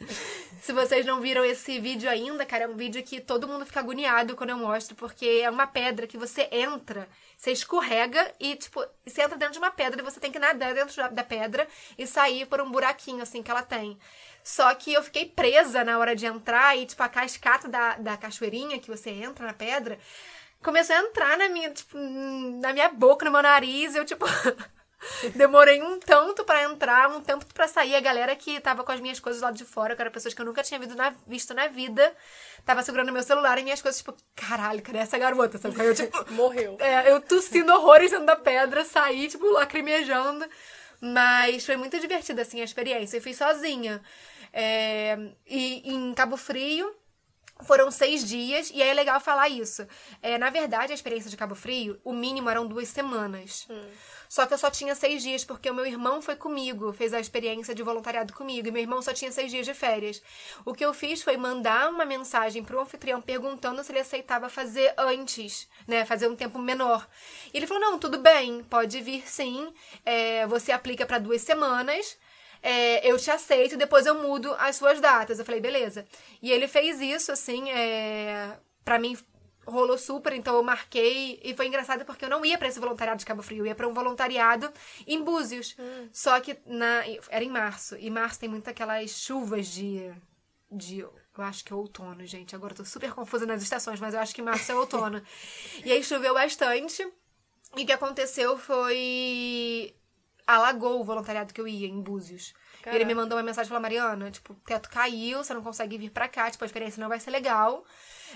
Se 0.62 0.74
vocês 0.74 1.06
não 1.06 1.22
viram 1.22 1.46
esse 1.46 1.80
vídeo 1.80 2.10
ainda, 2.10 2.46
cara, 2.46 2.64
é 2.66 2.68
um 2.68 2.76
vídeo 2.76 3.04
que 3.04 3.22
todo 3.22 3.48
mundo 3.48 3.66
fica 3.66 3.80
agoniado 3.80 4.36
quando 4.36 4.50
eu 4.50 4.58
mostro, 4.58 4.96
porque 4.96 5.42
é 5.44 5.50
uma 5.50 5.68
pedra 5.68 6.08
que 6.08 6.18
você 6.18 6.48
entra, 6.52 7.08
você 7.38 7.52
escorrega 7.52 8.34
e, 8.40 8.56
tipo, 8.56 8.77
tipo, 8.78 8.94
você 9.06 9.22
entra 9.22 9.38
dentro 9.38 9.54
de 9.54 9.60
uma 9.60 9.72
pedra 9.72 10.02
e 10.02 10.04
você 10.04 10.20
tem 10.20 10.32
que 10.32 10.40
nadar 10.40 10.74
dentro 10.74 11.10
da 11.12 11.24
pedra 11.24 11.68
e 11.98 12.06
sair 12.06 12.46
por 12.46 12.62
um 12.62 12.72
buraquinho, 12.72 13.22
assim, 13.22 13.42
que 13.42 13.50
ela 13.50 13.64
tem. 13.64 13.98
Só 14.44 14.74
que 14.76 14.94
eu 14.94 15.04
fiquei 15.04 15.26
presa 15.26 15.84
na 15.84 15.98
hora 15.98 16.16
de 16.16 16.26
entrar 16.26 16.78
e, 16.78 16.86
tipo, 16.86 17.02
a 17.02 17.10
cascata 17.10 17.68
da, 17.68 17.98
da 17.98 18.18
cachoeirinha 18.18 18.80
que 18.80 18.90
você 18.90 19.10
entra 19.10 19.46
na 19.46 19.54
pedra 19.54 19.98
começou 20.62 20.96
a 20.96 21.00
entrar 21.00 21.38
na 21.38 21.50
minha, 21.50 21.72
tipo, 21.72 21.98
na 21.98 22.74
minha 22.74 22.90
boca, 22.90 23.26
no 23.26 23.32
meu 23.32 23.42
nariz. 23.42 23.96
Eu, 23.96 24.06
tipo. 24.06 24.26
Demorei 25.36 25.82
um 25.82 26.00
tanto 26.00 26.44
para 26.44 26.64
entrar, 26.64 27.10
um 27.10 27.22
tanto 27.22 27.46
para 27.54 27.68
sair. 27.68 27.96
A 27.96 28.00
galera 28.00 28.36
que 28.36 28.60
tava 28.60 28.84
com 28.84 28.92
as 28.92 29.00
minhas 29.00 29.20
coisas 29.20 29.42
lá 29.42 29.52
de 29.52 29.64
fora, 29.64 29.96
que 29.96 30.02
eram 30.02 30.12
pessoas 30.12 30.34
que 30.34 30.42
eu 30.42 30.46
nunca 30.46 30.64
tinha 30.64 30.80
visto 30.80 30.96
na, 30.96 31.14
visto 31.26 31.54
na 31.54 31.68
vida, 31.68 32.14
tava 32.66 32.82
segurando 32.84 33.12
meu 33.12 33.24
celular 33.24 33.58
e 33.60 33.64
minhas 33.64 33.82
coisas, 33.82 34.00
tipo, 34.00 34.16
caralho, 34.36 34.82
cadê 34.82 34.98
essa 35.00 35.18
garota? 35.18 35.58
Sabe? 35.58 35.80
Eu, 35.80 35.94
tipo, 35.94 36.26
Morreu. 36.34 36.78
É, 36.80 37.12
eu 37.12 37.22
tossindo 37.22 37.74
horrores 37.74 38.12
dentro 38.12 38.26
da 38.26 38.36
pedra, 38.36 38.84
saí, 38.84 39.28
tipo, 39.28 39.46
lacrimejando. 39.52 40.46
Mas 41.00 41.66
foi 41.66 41.78
muito 41.78 42.00
divertida, 42.00 42.42
assim, 42.42 42.60
a 42.60 42.64
experiência. 42.64 43.18
Eu 43.18 43.22
fui 43.22 43.34
sozinha. 43.34 44.02
É, 44.52 45.18
e 45.46 45.94
em 45.94 46.14
Cabo 46.16 46.38
Frio, 46.38 46.92
foram 47.62 47.90
seis 47.92 48.24
dias, 48.24 48.72
e 48.74 48.82
aí 48.82 48.90
é 48.90 48.94
legal 48.94 49.20
falar 49.20 49.50
isso. 49.50 49.86
É, 50.22 50.38
na 50.38 50.50
verdade, 50.50 50.92
a 50.92 50.96
experiência 50.96 51.30
de 51.30 51.38
Cabo 51.38 51.56
Frio, 51.56 52.00
o 52.04 52.14
mínimo 52.14 52.50
eram 52.50 52.68
duas 52.68 52.88
semanas. 52.90 53.66
Hum. 53.70 53.90
Só 54.30 54.46
que 54.46 54.54
eu 54.54 54.58
só 54.58 54.70
tinha 54.70 54.94
seis 54.94 55.24
dias, 55.24 55.46
porque 55.46 55.70
o 55.70 55.74
meu 55.74 55.86
irmão 55.86 56.22
foi 56.22 56.36
comigo, 56.36 56.92
fez 56.92 57.14
a 57.14 57.20
experiência 57.20 57.74
de 57.74 57.82
voluntariado 57.82 58.34
comigo, 58.34 58.68
e 58.68 58.72
meu 58.72 58.82
irmão 58.82 59.02
só 59.02 59.14
tinha 59.14 59.32
seis 59.32 59.52
dias 59.52 59.66
de 59.66 59.74
férias. 59.74 60.22
O 60.66 60.74
que 60.74 60.84
eu 60.86 60.94
fiz 60.94 61.22
foi 61.22 61.38
mandar 61.38 61.90
uma 61.90 62.06
mensagem 62.06 62.64
pro 62.64 62.82
anfitrião 62.82 63.22
perguntando 63.22 63.84
se 63.84 63.92
ele 63.92 64.00
aceitava 64.00 64.50
fazer 64.50 64.94
antes, 64.98 65.68
né? 65.88 66.06
Fazer 66.06 66.28
um 66.28 66.36
tempo 66.36 66.60
menor. 66.60 67.08
E 67.54 67.58
ele 67.58 67.68
falou: 67.68 67.82
não, 67.82 68.00
tudo 68.00 68.20
bem, 68.20 68.64
pode 68.64 69.00
vir 69.02 69.28
sim. 69.28 69.74
É, 70.06 70.46
você 70.48 70.72
aplica 70.72 71.06
para 71.06 71.20
duas 71.20 71.42
semanas 71.42 72.18
é, 72.62 73.10
eu 73.10 73.18
te 73.18 73.32
aceito, 73.32 73.78
depois 73.78 74.06
eu 74.06 74.22
mudo 74.22 74.54
as 74.60 74.76
suas 74.76 75.00
datas. 75.00 75.40
Eu 75.40 75.46
falei, 75.46 75.62
beleza. 75.62 76.06
E 76.42 76.52
ele 76.52 76.68
fez 76.68 77.00
isso, 77.02 77.32
assim, 77.32 77.70
é, 77.72 78.58
para 78.84 79.00
mim 79.00 79.18
rolou 79.68 79.98
super, 79.98 80.34
então 80.34 80.56
eu 80.56 80.64
marquei. 80.64 81.40
E 81.44 81.54
foi 81.54 81.68
engraçado 81.68 82.06
porque 82.06 82.26
eu 82.26 82.30
não 82.30 82.44
ia 82.46 82.58
para 82.58 82.68
esse 82.68 82.80
voluntariado 82.80 83.20
de 83.20 83.26
Cabo 83.26 83.44
Frio, 83.44 83.60
eu 83.60 83.68
ia 83.68 83.76
para 83.76 83.88
um 83.88 83.94
voluntariado 83.94 84.72
em 85.06 85.22
Búzios. 85.22 85.76
Hum. 85.78 86.10
Só 86.12 86.40
que 86.40 86.58
na, 86.66 87.04
era 87.30 87.44
em 87.44 87.50
março. 87.50 87.96
E 87.98 88.10
março 88.10 88.40
tem 88.40 88.50
muito 88.50 88.70
aquelas 88.70 89.12
chuvas 89.12 89.68
de. 89.68 90.12
de 90.72 91.00
eu 91.00 91.44
acho 91.44 91.64
que 91.64 91.72
é 91.72 91.76
outono, 91.76 92.26
gente. 92.26 92.56
Agora 92.56 92.74
eu 92.74 92.78
tô 92.78 92.86
super 92.86 93.14
confusa 93.14 93.46
nas 93.46 93.62
estações, 93.62 94.00
mas 94.00 94.14
eu 94.14 94.20
acho 94.20 94.34
que 94.34 94.42
março 94.42 94.72
é 94.72 94.76
outono. 94.76 95.22
e 95.86 95.92
aí 95.92 96.04
choveu 96.04 96.34
bastante. 96.34 97.06
E 97.76 97.84
o 97.84 97.86
que 97.86 97.92
aconteceu 97.92 98.58
foi 98.58 99.94
alagou 100.48 101.02
o 101.02 101.04
voluntariado 101.04 101.54
que 101.54 101.60
eu 101.62 101.68
ia 101.68 101.88
em 101.88 102.02
Búzios. 102.02 102.54
Ele 102.86 103.04
me 103.04 103.14
mandou 103.14 103.38
uma 103.38 103.44
mensagem 103.44 103.68
e 103.68 103.70
falou, 103.70 103.82
Mariana, 103.82 104.32
tipo, 104.32 104.54
o 104.54 104.56
teto 104.56 104.90
caiu, 104.90 105.44
você 105.44 105.54
não 105.54 105.62
consegue 105.62 105.98
vir 105.98 106.10
pra 106.10 106.28
cá, 106.28 106.50
tipo, 106.50 106.64
a 106.64 106.68
experiência 106.68 107.02
não 107.02 107.10
vai 107.10 107.20
ser 107.20 107.32
legal. 107.32 107.84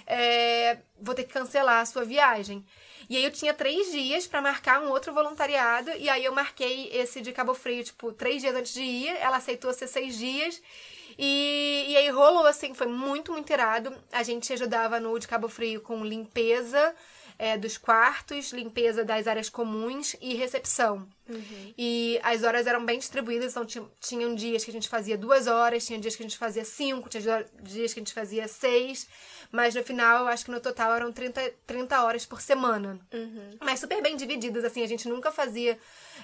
É, 0.06 0.80
vou 1.00 1.16
ter 1.16 1.24
que 1.24 1.34
cancelar 1.34 1.80
a 1.80 1.86
sua 1.86 2.04
viagem. 2.04 2.66
E 3.10 3.16
aí 3.16 3.24
eu 3.24 3.32
tinha 3.32 3.54
três 3.54 3.92
dias 3.92 4.28
para 4.28 4.42
marcar 4.42 4.82
um 4.82 4.90
outro 4.90 5.14
voluntariado, 5.14 5.92
e 5.92 6.10
aí 6.10 6.26
eu 6.26 6.34
marquei 6.34 6.90
esse 6.94 7.22
de 7.22 7.32
Cabo 7.32 7.54
Frio, 7.54 7.84
tipo, 7.84 8.12
três 8.12 8.42
dias 8.42 8.56
antes 8.56 8.74
de 8.74 8.82
ir, 8.82 9.16
ela 9.18 9.38
aceitou 9.38 9.74
ser 9.74 9.88
seis 9.88 10.18
dias. 10.18 10.62
E, 11.18 11.86
e 11.90 11.98
aí 11.98 12.10
rolou, 12.10 12.46
assim, 12.46 12.74
foi 12.74 12.88
muito, 12.88 13.32
muito 13.32 13.52
irado. 13.52 13.94
A 14.12 14.24
gente 14.24 14.52
ajudava 14.52 15.00
no 15.00 15.18
de 15.20 15.28
Cabo 15.28 15.48
Frio 15.48 15.82
com 15.82 16.04
limpeza, 16.04 16.96
é, 17.38 17.58
dos 17.58 17.78
quartos, 17.78 18.52
limpeza 18.52 19.04
das 19.04 19.28
áreas 19.28 19.50
comuns 19.50 20.16
e 20.22 20.36
recepção. 20.36 21.08
Uhum. 21.32 21.74
E 21.78 22.20
as 22.24 22.44
horas 22.44 22.68
eram 22.68 22.86
bem 22.86 23.00
distribuídas, 23.00 23.52
então 23.52 23.66
tinha, 23.66 23.86
tinham 24.00 24.36
dias 24.36 24.64
que 24.64 24.72
a 24.72 24.74
gente 24.74 24.90
fazia 24.90 25.18
duas 25.18 25.48
horas, 25.48 25.86
tinha 25.86 26.00
dias 26.00 26.16
que 26.16 26.24
a 26.24 26.26
gente 26.26 26.38
fazia 26.38 26.66
cinco, 26.66 27.10
tinha 27.10 27.46
dias 27.62 27.94
que 27.94 28.00
a 28.00 28.04
gente 28.04 28.14
fazia 28.14 28.48
seis, 28.48 29.08
mas 29.52 29.76
no 29.76 29.84
final 29.84 30.22
eu 30.22 30.28
acho 30.28 30.46
que 30.46 30.52
no 30.52 30.60
total 30.60 30.94
eram 30.96 31.12
30, 31.12 31.54
30 31.66 32.04
horas 32.04 32.26
por 32.26 32.42
semana. 32.42 33.00
Uhum. 33.14 33.50
Mas 33.60 33.80
super 33.80 34.02
bem 34.02 34.16
divididas, 34.16 34.64
assim, 34.64 34.84
a 34.84 34.88
gente 34.88 35.08
nunca 35.08 35.32
fazia 35.32 35.78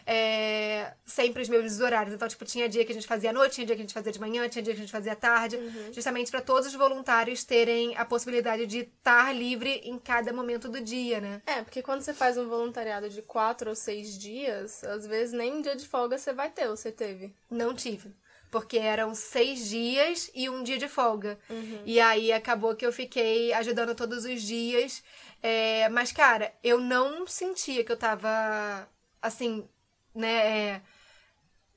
é, 0.06 0.94
sempre 1.06 1.42
os 1.42 1.50
mesmos 1.50 1.80
horários. 1.80 2.14
Então, 2.14 2.28
tipo, 2.28 2.46
tinha 2.46 2.70
dia 2.70 2.86
que 2.86 2.92
a 2.92 2.96
gente 2.96 3.08
fazia 3.08 3.30
à 3.30 3.34
noite, 3.34 3.56
tinha 3.56 3.66
dia 3.66 3.76
que 3.76 3.82
a 3.82 3.86
gente 3.86 3.94
fazia 3.94 4.12
de 4.12 4.20
manhã, 4.20 4.48
tinha 4.48 4.62
dia 4.62 4.74
que 4.74 4.80
a 4.80 4.84
gente 4.84 4.92
fazia 4.92 5.14
à 5.14 5.16
tarde, 5.16 5.58
uhum. 5.58 5.94
justamente 5.94 6.32
para 6.32 6.42
todos 6.42 6.68
os 6.68 6.74
voluntários 6.74 7.44
terem 7.44 7.96
a 7.98 8.06
possibilidade 8.06 8.66
de 8.66 8.80
estar 8.80 9.34
livre 9.34 9.82
em 9.84 9.98
cada 9.98 10.32
momento 10.32 10.70
do 10.70 10.80
dia, 10.80 11.20
né? 11.20 11.42
É, 11.46 11.62
porque 11.62 11.82
quando 11.82 12.02
você 12.02 12.14
faz 12.14 12.38
um 12.38 12.48
voluntariado 12.48 13.10
de 13.10 13.22
quatro 13.22 13.70
ou 13.70 13.76
seis 13.76 14.18
dias, 14.18 14.84
às 14.98 15.08
vezes 15.08 15.34
nem 15.34 15.54
um 15.54 15.62
dia 15.62 15.75
de 15.75 15.88
folga 15.88 16.18
você 16.18 16.34
vai 16.34 16.50
ter, 16.50 16.68
ou 16.68 16.75
você 16.75 16.92
teve? 16.92 17.34
Não 17.50 17.74
tive. 17.74 18.13
Porque 18.50 18.77
eram 18.77 19.13
seis 19.13 19.68
dias 19.68 20.32
e 20.34 20.50
um 20.50 20.63
dia 20.63 20.77
de 20.77 20.88
folga. 20.88 21.38
Uhum. 21.50 21.84
E 21.86 22.00
aí 22.00 22.32
acabou 22.32 22.75
que 22.75 22.86
eu 22.86 22.92
fiquei 22.92 23.51
ajudando 23.54 23.94
todos 23.94 24.25
os 24.25 24.42
dias. 24.42 25.04
É, 25.42 25.89
mas, 25.89 26.12
cara, 26.12 26.54
eu 26.63 26.80
não 26.80 27.27
sentia 27.27 27.84
que 27.84 27.92
eu 27.92 27.98
tava, 27.98 28.88
assim, 29.22 29.68
né, 30.16 30.75
é, 30.75 30.82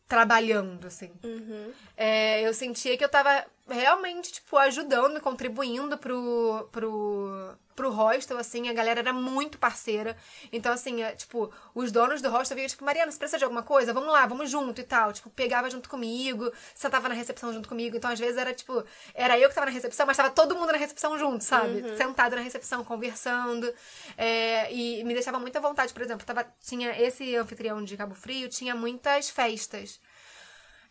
trabalhando, 0.08 0.86
assim. 0.86 1.12
Uhum. 1.22 1.72
É, 1.96 2.42
eu 2.42 2.54
sentia 2.54 2.96
que 2.96 3.04
eu 3.04 3.08
tava 3.08 3.46
realmente, 3.72 4.32
tipo, 4.32 4.56
ajudando, 4.56 5.20
contribuindo 5.20 5.96
pro, 5.98 6.68
pro, 6.72 7.56
pro 7.74 7.90
hostel, 7.90 8.36
assim, 8.36 8.68
a 8.68 8.72
galera 8.72 9.00
era 9.00 9.12
muito 9.12 9.58
parceira. 9.58 10.16
Então, 10.52 10.72
assim, 10.72 11.02
é, 11.02 11.12
tipo, 11.12 11.50
os 11.74 11.90
donos 11.90 12.20
do 12.20 12.28
hostel 12.28 12.56
vinham, 12.56 12.68
tipo, 12.68 12.84
Mariana, 12.84 13.10
você 13.10 13.18
precisa 13.18 13.38
de 13.38 13.44
alguma 13.44 13.62
coisa? 13.62 13.92
Vamos 13.92 14.12
lá, 14.12 14.26
vamos 14.26 14.50
junto 14.50 14.80
e 14.80 14.84
tal. 14.84 15.12
Tipo, 15.12 15.30
pegava 15.30 15.70
junto 15.70 15.88
comigo, 15.88 16.52
você 16.74 16.90
tava 16.90 17.08
na 17.08 17.14
recepção 17.14 17.52
junto 17.52 17.68
comigo. 17.68 17.96
Então, 17.96 18.10
às 18.10 18.18
vezes, 18.18 18.36
era, 18.36 18.52
tipo, 18.52 18.84
era 19.14 19.38
eu 19.38 19.48
que 19.48 19.54
tava 19.54 19.66
na 19.66 19.72
recepção, 19.72 20.06
mas 20.06 20.16
tava 20.16 20.30
todo 20.30 20.54
mundo 20.54 20.72
na 20.72 20.78
recepção 20.78 21.18
junto, 21.18 21.42
sabe? 21.42 21.80
Uhum. 21.80 21.96
Sentado 21.96 22.36
na 22.36 22.42
recepção, 22.42 22.84
conversando. 22.84 23.72
É, 24.16 24.72
e 24.72 25.02
me 25.04 25.14
deixava 25.14 25.38
muita 25.38 25.60
vontade, 25.60 25.92
por 25.92 26.02
exemplo, 26.02 26.26
tava, 26.26 26.46
tinha 26.62 27.00
esse 27.00 27.34
anfitrião 27.36 27.82
de 27.82 27.96
Cabo 27.96 28.14
Frio, 28.14 28.48
tinha 28.48 28.74
muitas 28.74 29.30
festas. 29.30 30.00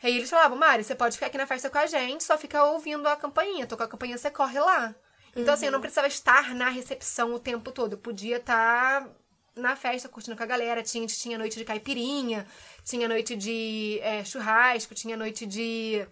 Aí 0.02 0.16
eles 0.16 0.30
falavam, 0.30 0.58
Mari, 0.58 0.84
você 0.84 0.96
pode 0.96 1.16
ficar 1.16 1.28
aqui 1.28 1.38
na 1.38 1.46
festa 1.46 1.70
com 1.70 1.78
a 1.78 1.86
gente, 1.86 2.24
só 2.24 2.38
fica 2.38 2.64
ouvindo 2.64 3.08
a 3.08 3.16
campainha. 3.16 3.68
Tocou 3.68 3.86
a 3.86 3.90
campainha, 3.90 4.18
você 4.18 4.32
corre 4.32 4.60
lá. 4.60 4.96
Então, 5.32 5.46
uhum. 5.46 5.54
assim, 5.54 5.66
eu 5.66 5.72
não 5.72 5.82
precisava 5.82 6.08
estar 6.08 6.56
na 6.56 6.70
recepção 6.70 7.34
o 7.34 7.40
tempo 7.40 7.72
todo. 7.72 7.94
Eu 7.94 7.98
podia 7.98 8.38
estar 8.38 9.08
na 9.56 9.76
festa, 9.76 10.08
curtindo 10.08 10.38
com 10.38 10.44
a 10.44 10.46
galera. 10.46 10.82
Tinha, 10.82 11.06
tinha 11.06 11.38
noite 11.38 11.58
de 11.58 11.66
caipirinha, 11.66 12.48
tinha 12.84 13.08
noite 13.08 13.36
de 13.36 14.00
é, 14.02 14.24
churrasco, 14.24 14.96
tinha 14.96 15.18
noite 15.18 15.46
de. 15.46 16.06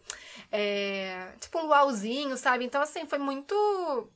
É, 0.52 1.32
tipo 1.40 1.58
um 1.60 1.68
luauzinho, 1.68 2.38
sabe? 2.38 2.66
Então, 2.66 2.82
assim, 2.82 3.06
foi 3.06 3.18
muito 3.18 4.12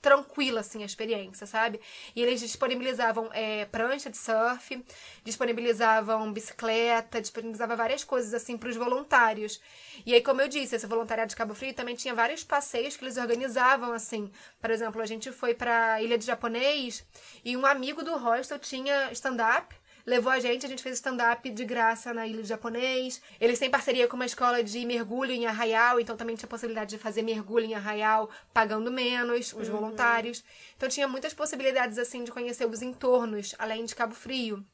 tranquila, 0.00 0.60
assim, 0.60 0.82
a 0.82 0.86
experiência, 0.86 1.46
sabe? 1.46 1.80
E 2.14 2.22
eles 2.22 2.40
disponibilizavam 2.40 3.28
é, 3.32 3.64
prancha 3.66 4.08
de 4.08 4.16
surf, 4.16 4.84
disponibilizavam 5.24 6.32
bicicleta, 6.32 7.20
disponibilizavam 7.20 7.76
várias 7.76 8.04
coisas, 8.04 8.32
assim, 8.32 8.56
para 8.56 8.68
os 8.68 8.76
voluntários. 8.76 9.60
E 10.06 10.14
aí, 10.14 10.22
como 10.22 10.40
eu 10.40 10.48
disse, 10.48 10.76
esse 10.76 10.86
voluntariado 10.86 11.30
de 11.30 11.36
Cabo 11.36 11.54
Frio 11.54 11.74
também 11.74 11.96
tinha 11.96 12.14
vários 12.14 12.44
passeios 12.44 12.96
que 12.96 13.04
eles 13.04 13.16
organizavam, 13.16 13.92
assim. 13.92 14.30
Por 14.60 14.70
exemplo, 14.70 15.02
a 15.02 15.06
gente 15.06 15.32
foi 15.32 15.54
para 15.54 16.00
Ilha 16.02 16.16
de 16.16 16.26
Japonês 16.26 17.04
e 17.44 17.56
um 17.56 17.66
amigo 17.66 18.02
do 18.02 18.16
hostel 18.16 18.58
tinha 18.58 19.10
stand-up 19.12 19.74
levou 20.08 20.32
a 20.32 20.40
gente, 20.40 20.64
a 20.64 20.68
gente 20.68 20.82
fez 20.82 20.96
stand-up 20.96 21.48
de 21.50 21.64
graça 21.66 22.14
na 22.14 22.26
Ilha 22.26 22.40
do 22.40 22.48
Japonês. 22.48 23.20
Eles 23.38 23.58
têm 23.58 23.68
parceria 23.68 24.08
com 24.08 24.16
uma 24.16 24.24
escola 24.24 24.64
de 24.64 24.84
mergulho 24.86 25.32
em 25.32 25.46
Arraial, 25.46 26.00
então 26.00 26.16
também 26.16 26.34
tinha 26.34 26.48
possibilidade 26.48 26.90
de 26.90 26.98
fazer 26.98 27.20
mergulho 27.20 27.66
em 27.66 27.74
Arraial 27.74 28.30
pagando 28.52 28.90
menos, 28.90 29.52
os 29.52 29.68
uhum. 29.68 29.76
voluntários. 29.76 30.42
Então 30.76 30.88
tinha 30.88 31.06
muitas 31.06 31.34
possibilidades, 31.34 31.98
assim, 31.98 32.24
de 32.24 32.32
conhecer 32.32 32.66
os 32.66 32.80
entornos, 32.80 33.54
além 33.58 33.84
de 33.84 33.94
Cabo 33.94 34.14
Frio. 34.14 34.64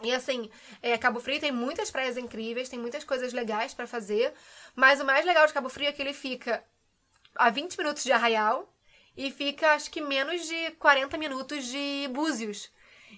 E 0.00 0.14
assim, 0.14 0.48
é, 0.80 0.96
Cabo 0.96 1.18
Frio 1.18 1.40
tem 1.40 1.50
muitas 1.50 1.90
praias 1.90 2.16
incríveis, 2.16 2.68
tem 2.68 2.78
muitas 2.78 3.02
coisas 3.02 3.32
legais 3.32 3.74
para 3.74 3.84
fazer, 3.84 4.32
mas 4.76 5.00
o 5.00 5.04
mais 5.04 5.26
legal 5.26 5.44
de 5.44 5.52
Cabo 5.52 5.68
Frio 5.68 5.88
é 5.88 5.92
que 5.92 6.00
ele 6.00 6.12
fica 6.12 6.62
a 7.34 7.50
20 7.50 7.76
minutos 7.76 8.04
de 8.04 8.12
Arraial 8.12 8.72
e 9.16 9.32
fica 9.32 9.72
acho 9.72 9.90
que 9.90 10.00
menos 10.00 10.46
de 10.46 10.70
40 10.78 11.18
minutos 11.18 11.66
de 11.66 12.08
Búzios. 12.12 12.70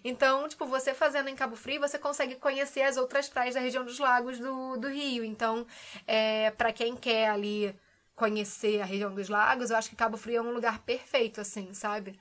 Então, 0.05 0.49
tipo, 0.49 0.67
você 0.67 0.95
fazendo 0.95 1.29
em 1.29 1.37
Cabo 1.37 1.57
Frio, 1.57 1.81
você 1.81 1.99
consegue 1.99 2.37
conhecer 2.37 2.83
as 2.83 2.97
outras 2.97 3.29
praias 3.29 3.55
da 3.55 3.61
região 3.61 3.85
dos 3.85 3.99
lagos 3.99 4.39
do, 4.39 4.77
do 4.77 4.89
Rio. 4.89 5.25
Então, 5.25 5.67
é, 6.07 6.51
para 6.53 6.73
quem 6.73 6.97
quer 6.97 7.29
ali 7.29 7.75
conhecer 8.15 8.81
a 8.81 8.85
região 8.85 9.15
dos 9.15 9.29
lagos, 9.29 9.71
eu 9.71 9.77
acho 9.77 9.91
que 9.91 9.97
Cabo 9.97 10.17
Frio 10.17 10.39
é 10.39 10.43
um 10.43 10.53
lugar 10.53 10.81
perfeito, 10.81 11.41
assim, 11.41 11.73
sabe? 11.73 12.19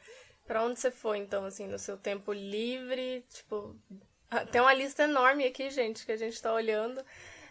Pra 0.48 0.64
onde 0.64 0.80
você 0.80 0.92
foi, 0.92 1.18
então, 1.18 1.46
assim, 1.46 1.68
no 1.68 1.78
seu 1.78 1.98
tempo 1.98 2.34
livre? 2.34 3.24
Tipo, 3.30 3.76
tem 4.52 4.62
uma 4.62 4.74
lista 4.74 5.04
enorme 5.04 5.46
aqui, 5.46 5.70
gente, 5.70 6.06
que 6.06 6.12
a 6.12 6.18
gente 6.18 6.42
tá 6.42 6.54
olhando. 6.54 7.04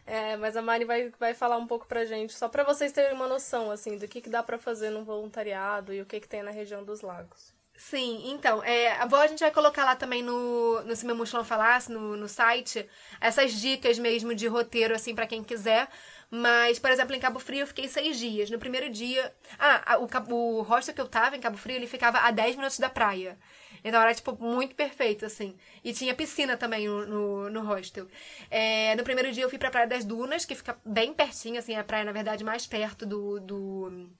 É, 0.06 0.37
mas 0.38 0.56
a 0.56 0.62
Mari 0.62 0.87
vai, 0.87 1.10
vai 1.18 1.34
falar 1.34 1.58
um 1.58 1.66
pouco 1.66 1.87
pra 1.87 2.06
gente, 2.06 2.32
só 2.32 2.48
pra 2.48 2.64
vocês 2.64 2.92
terem 2.92 3.12
uma 3.12 3.28
noção, 3.28 3.70
assim, 3.70 3.98
do 3.98 4.08
que, 4.08 4.22
que 4.22 4.30
dá 4.30 4.42
para 4.42 4.58
fazer 4.58 4.88
num 4.88 5.04
voluntariado 5.04 5.92
e 5.92 6.00
o 6.00 6.06
que, 6.06 6.18
que 6.18 6.28
tem 6.28 6.42
na 6.42 6.50
região 6.50 6.82
dos 6.82 7.02
lagos. 7.02 7.58
Sim, 7.80 8.32
então, 8.32 8.61
é, 8.64 8.90
a 8.90 9.26
gente 9.28 9.38
vai 9.38 9.52
colocar 9.52 9.85
lá 9.85 9.94
também 9.94 10.20
no, 10.20 10.82
no 10.82 10.97
Se 10.97 11.06
Meu 11.06 11.14
Mochilão 11.14 11.44
Falasse, 11.44 11.92
no, 11.92 12.16
no 12.16 12.28
site, 12.28 12.85
essas 13.20 13.52
dicas 13.52 14.00
mesmo 14.00 14.35
de 14.35 14.49
roteiro, 14.49 14.97
assim, 14.97 15.14
para 15.14 15.28
quem 15.28 15.44
quiser. 15.44 15.88
Mas, 16.28 16.80
por 16.80 16.90
exemplo, 16.90 17.14
em 17.14 17.20
Cabo 17.20 17.38
Frio 17.38 17.61
eu 17.61 17.66
fiquei 17.68 17.87
seis 17.87 18.18
dias. 18.18 18.50
No 18.50 18.58
primeiro 18.58 18.90
dia. 18.90 19.32
Ah, 19.58 19.97
o, 19.99 20.35
o 20.35 20.62
hostel 20.62 20.92
que 20.92 21.00
eu 21.00 21.06
tava 21.08 21.37
em 21.37 21.40
Cabo 21.40 21.56
Frio, 21.56 21.76
ele 21.76 21.87
ficava 21.87 22.18
a 22.18 22.32
10 22.32 22.56
minutos 22.56 22.78
da 22.80 22.90
praia. 22.90 23.38
Então 23.85 24.02
era, 24.02 24.12
tipo, 24.12 24.37
muito 24.42 24.75
perfeito, 24.75 25.25
assim. 25.25 25.56
E 25.85 25.92
tinha 25.92 26.14
piscina 26.14 26.56
também 26.56 26.88
no, 26.88 27.06
no, 27.06 27.50
no 27.50 27.62
hostel. 27.62 28.08
É, 28.50 28.97
no 28.97 29.04
primeiro 29.04 29.30
dia 29.30 29.44
eu 29.44 29.49
fui 29.49 29.58
pra 29.58 29.70
Praia 29.70 29.87
das 29.87 30.04
Dunas, 30.04 30.44
que 30.44 30.56
fica 30.56 30.76
bem 30.85 31.14
pertinho, 31.14 31.58
assim, 31.61 31.76
a 31.76 31.85
praia, 31.85 32.04
na 32.04 32.12
verdade, 32.12 32.42
mais 32.42 32.66
perto 32.66 33.06
do, 33.06 33.38
do 33.38 34.11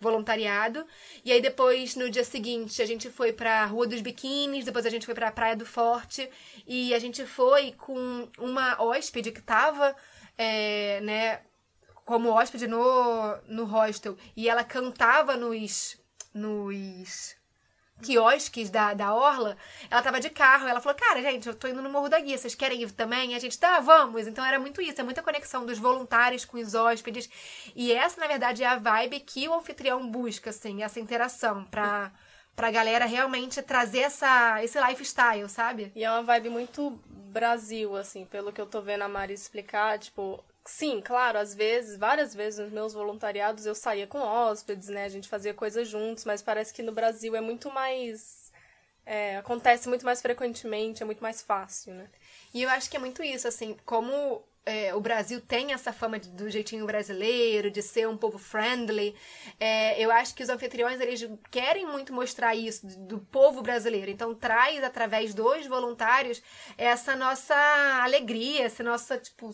voluntariado. 0.00 0.86
E 1.24 1.32
aí 1.32 1.40
depois, 1.40 1.96
no 1.96 2.10
dia 2.10 2.24
seguinte, 2.24 2.80
a 2.82 2.86
gente 2.86 3.10
foi 3.10 3.32
pra 3.32 3.64
Rua 3.64 3.86
dos 3.86 4.00
Biquínis, 4.00 4.64
depois 4.64 4.86
a 4.86 4.90
gente 4.90 5.06
foi 5.06 5.14
pra 5.14 5.32
Praia 5.32 5.56
do 5.56 5.66
Forte. 5.66 6.28
E 6.66 6.94
a 6.94 6.98
gente 6.98 7.24
foi 7.26 7.72
com 7.72 8.28
uma 8.38 8.80
hóspede 8.82 9.32
que 9.32 9.42
tava, 9.42 9.94
é, 10.36 11.00
né, 11.00 11.40
como 12.04 12.30
hóspede 12.30 12.66
no, 12.66 13.36
no 13.46 13.64
hostel. 13.64 14.16
E 14.36 14.48
ela 14.48 14.64
cantava 14.64 15.36
nos... 15.36 15.98
nos 16.34 17.37
quiosques 18.02 18.70
da, 18.70 18.94
da 18.94 19.14
Orla, 19.14 19.56
ela 19.90 20.02
tava 20.02 20.20
de 20.20 20.30
carro. 20.30 20.66
Ela 20.66 20.80
falou, 20.80 20.98
cara, 20.98 21.20
gente, 21.22 21.48
eu 21.48 21.54
tô 21.54 21.68
indo 21.68 21.82
no 21.82 21.90
Morro 21.90 22.08
da 22.08 22.20
Guia, 22.20 22.38
vocês 22.38 22.54
querem 22.54 22.82
ir 22.82 22.90
também? 22.92 23.32
E 23.32 23.34
a 23.34 23.38
gente, 23.38 23.58
tá, 23.58 23.80
vamos. 23.80 24.26
Então 24.26 24.44
era 24.44 24.58
muito 24.58 24.80
isso, 24.80 25.00
é 25.00 25.04
muita 25.04 25.22
conexão 25.22 25.66
dos 25.66 25.78
voluntários 25.78 26.44
com 26.44 26.58
os 26.58 26.74
hóspedes. 26.74 27.28
E 27.74 27.92
essa, 27.92 28.20
na 28.20 28.26
verdade, 28.26 28.62
é 28.62 28.66
a 28.66 28.76
vibe 28.76 29.20
que 29.20 29.48
o 29.48 29.54
anfitrião 29.54 30.08
busca, 30.08 30.50
assim, 30.50 30.82
essa 30.82 31.00
interação 31.00 31.64
pra, 31.64 32.12
pra 32.54 32.70
galera 32.70 33.04
realmente 33.04 33.62
trazer 33.62 34.00
essa, 34.00 34.62
esse 34.62 34.80
lifestyle, 34.80 35.48
sabe? 35.48 35.92
E 35.94 36.04
é 36.04 36.10
uma 36.10 36.22
vibe 36.22 36.50
muito 36.50 37.00
Brasil, 37.28 37.96
assim, 37.96 38.24
pelo 38.24 38.52
que 38.52 38.60
eu 38.60 38.66
tô 38.66 38.80
vendo 38.80 39.02
a 39.02 39.08
Mari 39.08 39.34
explicar, 39.34 39.98
tipo, 39.98 40.42
Sim, 40.70 41.00
claro, 41.00 41.38
às 41.38 41.54
vezes, 41.54 41.96
várias 41.96 42.34
vezes 42.34 42.60
nos 42.60 42.70
meus 42.70 42.92
voluntariados 42.92 43.64
eu 43.64 43.74
saía 43.74 44.06
com 44.06 44.18
hóspedes, 44.18 44.88
né? 44.88 45.04
A 45.06 45.08
gente 45.08 45.26
fazia 45.26 45.54
coisas 45.54 45.88
juntos, 45.88 46.26
mas 46.26 46.42
parece 46.42 46.74
que 46.74 46.82
no 46.82 46.92
Brasil 46.92 47.34
é 47.34 47.40
muito 47.40 47.70
mais. 47.70 48.52
É, 49.06 49.38
acontece 49.38 49.88
muito 49.88 50.04
mais 50.04 50.20
frequentemente, 50.20 51.02
é 51.02 51.06
muito 51.06 51.22
mais 51.22 51.40
fácil, 51.40 51.94
né? 51.94 52.06
E 52.52 52.62
eu 52.62 52.68
acho 52.68 52.90
que 52.90 52.98
é 52.98 53.00
muito 53.00 53.22
isso, 53.22 53.48
assim, 53.48 53.78
como 53.86 54.44
é, 54.66 54.94
o 54.94 55.00
Brasil 55.00 55.40
tem 55.40 55.72
essa 55.72 55.90
fama 55.90 56.18
de, 56.18 56.28
do 56.28 56.50
jeitinho 56.50 56.84
brasileiro, 56.84 57.70
de 57.70 57.80
ser 57.80 58.06
um 58.06 58.18
povo 58.18 58.38
friendly. 58.38 59.16
É, 59.58 59.98
eu 59.98 60.10
acho 60.12 60.34
que 60.34 60.42
os 60.42 60.50
anfitriões 60.50 61.00
eles 61.00 61.26
querem 61.50 61.86
muito 61.86 62.12
mostrar 62.12 62.54
isso 62.54 62.86
do, 62.86 62.96
do, 63.06 63.18
povo 63.18 63.62
brasileiro. 63.62 64.10
Então 64.10 64.34
traz 64.34 64.84
através 64.84 65.32
dos 65.32 65.66
voluntários 65.66 66.42
essa 66.76 67.16
nossa 67.16 67.54
alegria, 68.04 68.66
essa 68.66 68.82
nossa 68.82 69.16
tipo 69.16 69.50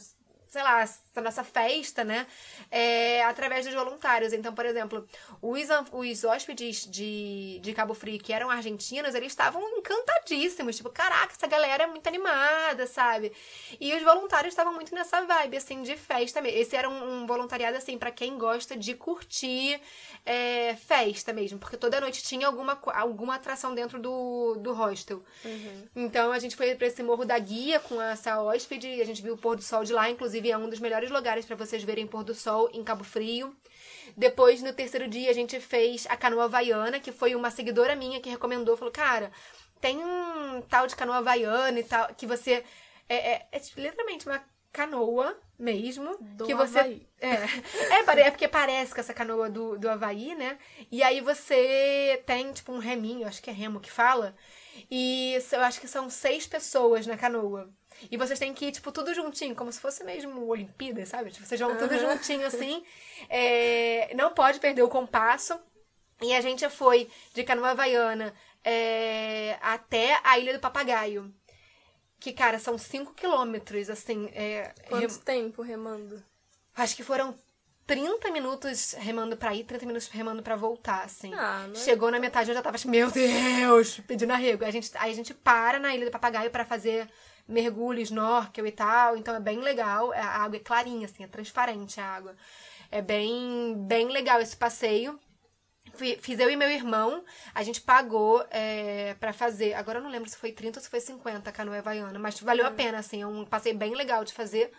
sei 0.54 0.62
lá, 0.62 0.82
essa 0.82 1.20
nossa 1.20 1.42
festa, 1.42 2.04
né? 2.04 2.28
É, 2.70 3.24
através 3.24 3.66
dos 3.66 3.74
voluntários. 3.74 4.32
Então, 4.32 4.54
por 4.54 4.64
exemplo, 4.64 5.04
os, 5.42 5.66
os 5.90 6.22
hóspedes 6.22 6.86
de, 6.88 7.58
de 7.60 7.72
Cabo 7.72 7.92
Frio 7.92 8.20
que 8.20 8.32
eram 8.32 8.48
argentinos, 8.48 9.16
eles 9.16 9.32
estavam 9.32 9.60
encantadíssimos. 9.76 10.76
Tipo, 10.76 10.90
caraca, 10.90 11.32
essa 11.36 11.48
galera 11.48 11.82
é 11.82 11.86
muito 11.88 12.06
animada, 12.06 12.86
sabe? 12.86 13.32
E 13.80 13.92
os 13.94 14.02
voluntários 14.04 14.52
estavam 14.52 14.72
muito 14.72 14.94
nessa 14.94 15.22
vibe, 15.22 15.56
assim, 15.56 15.82
de 15.82 15.96
festa 15.96 16.40
mesmo. 16.40 16.56
Esse 16.56 16.76
era 16.76 16.88
um, 16.88 17.22
um 17.22 17.26
voluntariado, 17.26 17.76
assim, 17.76 17.98
para 17.98 18.12
quem 18.12 18.38
gosta 18.38 18.76
de 18.76 18.94
curtir 18.94 19.80
é, 20.24 20.76
festa 20.76 21.32
mesmo. 21.32 21.58
Porque 21.58 21.76
toda 21.76 22.00
noite 22.00 22.22
tinha 22.22 22.46
alguma, 22.46 22.80
alguma 22.92 23.34
atração 23.34 23.74
dentro 23.74 24.00
do, 24.00 24.54
do 24.60 24.72
hostel. 24.72 25.20
Uhum. 25.44 25.88
Então, 25.96 26.30
a 26.30 26.38
gente 26.38 26.54
foi 26.54 26.76
pra 26.76 26.86
esse 26.86 27.02
Morro 27.02 27.24
da 27.24 27.38
Guia 27.40 27.80
com 27.80 28.00
essa 28.00 28.40
hóspede 28.40 28.86
e 28.86 29.02
a 29.02 29.04
gente 29.04 29.20
viu 29.20 29.34
o 29.34 29.38
pôr 29.38 29.56
do 29.56 29.62
sol 29.62 29.82
de 29.82 29.92
lá, 29.92 30.08
inclusive 30.08 30.43
Inclusive, 30.44 30.50
é 30.50 30.58
um 30.58 30.68
dos 30.68 30.80
melhores 30.80 31.10
lugares 31.10 31.46
para 31.46 31.56
vocês 31.56 31.82
verem 31.82 32.06
pôr 32.06 32.22
do 32.22 32.34
sol 32.34 32.68
em 32.72 32.84
Cabo 32.84 33.02
Frio. 33.02 33.56
Depois, 34.16 34.62
no 34.62 34.72
terceiro 34.72 35.08
dia, 35.08 35.30
a 35.30 35.32
gente 35.32 35.58
fez 35.58 36.06
a 36.08 36.16
canoa 36.16 36.44
havaiana, 36.44 37.00
que 37.00 37.10
foi 37.12 37.34
uma 37.34 37.50
seguidora 37.50 37.96
minha 37.96 38.20
que 38.20 38.28
recomendou. 38.28 38.76
Falou, 38.76 38.92
cara, 38.92 39.32
tem 39.80 39.98
um 39.98 40.60
tal 40.68 40.86
de 40.86 40.94
canoa 40.94 41.16
havaiana 41.16 41.80
e 41.80 41.84
tal, 41.84 42.14
que 42.14 42.26
você... 42.26 42.62
É, 43.08 43.32
é, 43.32 43.46
é 43.52 43.58
tipo, 43.58 43.80
literalmente 43.80 44.26
uma 44.26 44.42
canoa 44.72 45.38
mesmo. 45.58 46.16
Do 46.20 46.46
que 46.46 46.54
você. 46.54 46.78
Havaí. 46.78 47.06
É, 47.24 48.20
é, 48.20 48.20
é 48.26 48.30
porque 48.30 48.46
parece 48.46 48.92
com 48.92 49.00
essa 49.00 49.14
canoa 49.14 49.48
do, 49.48 49.78
do 49.78 49.88
Havaí, 49.88 50.34
né? 50.34 50.58
E 50.92 51.02
aí 51.02 51.22
você 51.22 52.22
tem, 52.26 52.52
tipo, 52.52 52.70
um 52.70 52.78
reminho, 52.78 53.26
acho 53.26 53.42
que 53.42 53.48
é 53.48 53.52
remo 53.52 53.80
que 53.80 53.90
fala. 53.90 54.36
E 54.90 55.38
eu 55.50 55.60
acho 55.60 55.80
que 55.80 55.88
são 55.88 56.10
seis 56.10 56.46
pessoas 56.46 57.06
na 57.06 57.16
canoa. 57.16 57.72
E 58.10 58.16
vocês 58.16 58.38
têm 58.38 58.52
que 58.52 58.66
ir, 58.66 58.72
tipo, 58.72 58.92
tudo 58.92 59.14
juntinho, 59.14 59.54
como 59.54 59.72
se 59.72 59.80
fosse 59.80 60.04
mesmo 60.04 60.46
Olimpíada, 60.46 61.04
sabe? 61.06 61.30
Tipo, 61.30 61.46
vocês 61.46 61.60
vão 61.60 61.70
uhum. 61.70 61.78
tudo 61.78 61.98
juntinho 61.98 62.46
assim. 62.46 62.82
É, 63.28 64.12
não 64.14 64.32
pode 64.32 64.60
perder 64.60 64.82
o 64.82 64.88
compasso. 64.88 65.58
E 66.22 66.34
a 66.34 66.40
gente 66.40 66.68
foi 66.68 67.10
de 67.32 67.42
canoa 67.44 67.70
havaiana 67.70 68.32
é, 68.62 69.58
até 69.60 70.18
a 70.22 70.38
Ilha 70.38 70.54
do 70.54 70.60
Papagaio. 70.60 71.32
Que, 72.18 72.32
cara, 72.32 72.58
são 72.58 72.78
5 72.78 73.12
quilômetros, 73.14 73.90
assim. 73.90 74.30
É, 74.32 74.72
Quanto 74.88 75.10
rem... 75.10 75.20
tempo 75.20 75.62
remando? 75.62 76.22
Acho 76.74 76.96
que 76.96 77.02
foram 77.02 77.38
30 77.86 78.30
minutos 78.30 78.94
remando 78.98 79.36
pra 79.36 79.54
ir, 79.54 79.64
30 79.64 79.84
minutos 79.84 80.08
remando 80.08 80.42
pra 80.42 80.56
voltar, 80.56 81.04
assim. 81.04 81.32
Ah, 81.34 81.68
é 81.70 81.74
Chegou 81.76 82.10
na 82.10 82.18
metade, 82.18 82.50
eu 82.50 82.54
já 82.54 82.62
tava, 82.62 82.78
tipo, 82.78 82.90
meu 82.90 83.10
Deus, 83.10 84.00
pedindo 84.06 84.32
arrego. 84.32 84.64
Aí 84.64 84.70
a 84.70 84.72
gente, 84.72 84.90
aí 84.94 85.12
a 85.12 85.14
gente 85.14 85.34
para 85.34 85.78
na 85.78 85.94
Ilha 85.94 86.06
do 86.06 86.10
Papagaio 86.10 86.50
para 86.50 86.64
fazer 86.64 87.08
mergulho, 87.46 88.00
snorkel 88.00 88.66
e 88.66 88.72
tal. 88.72 89.16
Então 89.16 89.34
é 89.34 89.40
bem 89.40 89.58
legal. 89.58 90.12
A 90.12 90.42
água 90.42 90.56
é 90.56 90.60
clarinha, 90.60 91.06
assim, 91.06 91.24
é 91.24 91.26
transparente 91.26 92.00
a 92.00 92.06
água. 92.06 92.34
É 92.90 93.02
bem, 93.02 93.74
bem 93.86 94.08
legal 94.08 94.40
esse 94.40 94.56
passeio. 94.56 95.18
Fiz 96.20 96.40
eu 96.40 96.50
e 96.50 96.56
meu 96.56 96.70
irmão, 96.70 97.24
a 97.54 97.62
gente 97.62 97.80
pagou 97.80 98.44
é, 98.50 99.14
para 99.20 99.32
fazer. 99.32 99.74
Agora 99.74 99.98
eu 99.98 100.02
não 100.02 100.10
lembro 100.10 100.28
se 100.28 100.36
foi 100.36 100.50
30 100.50 100.78
ou 100.78 100.82
se 100.82 100.90
foi 100.90 100.98
50 100.98 101.48
a 101.48 101.52
canoa 101.52 101.78
havaiana, 101.78 102.18
mas 102.18 102.40
valeu 102.40 102.66
a 102.66 102.70
hum. 102.70 102.74
pena, 102.74 102.98
assim, 102.98 103.22
é 103.22 103.26
um 103.26 103.44
passeio 103.44 103.76
bem 103.76 103.94
legal 103.94 104.24
de 104.24 104.32
fazer. 104.32 104.72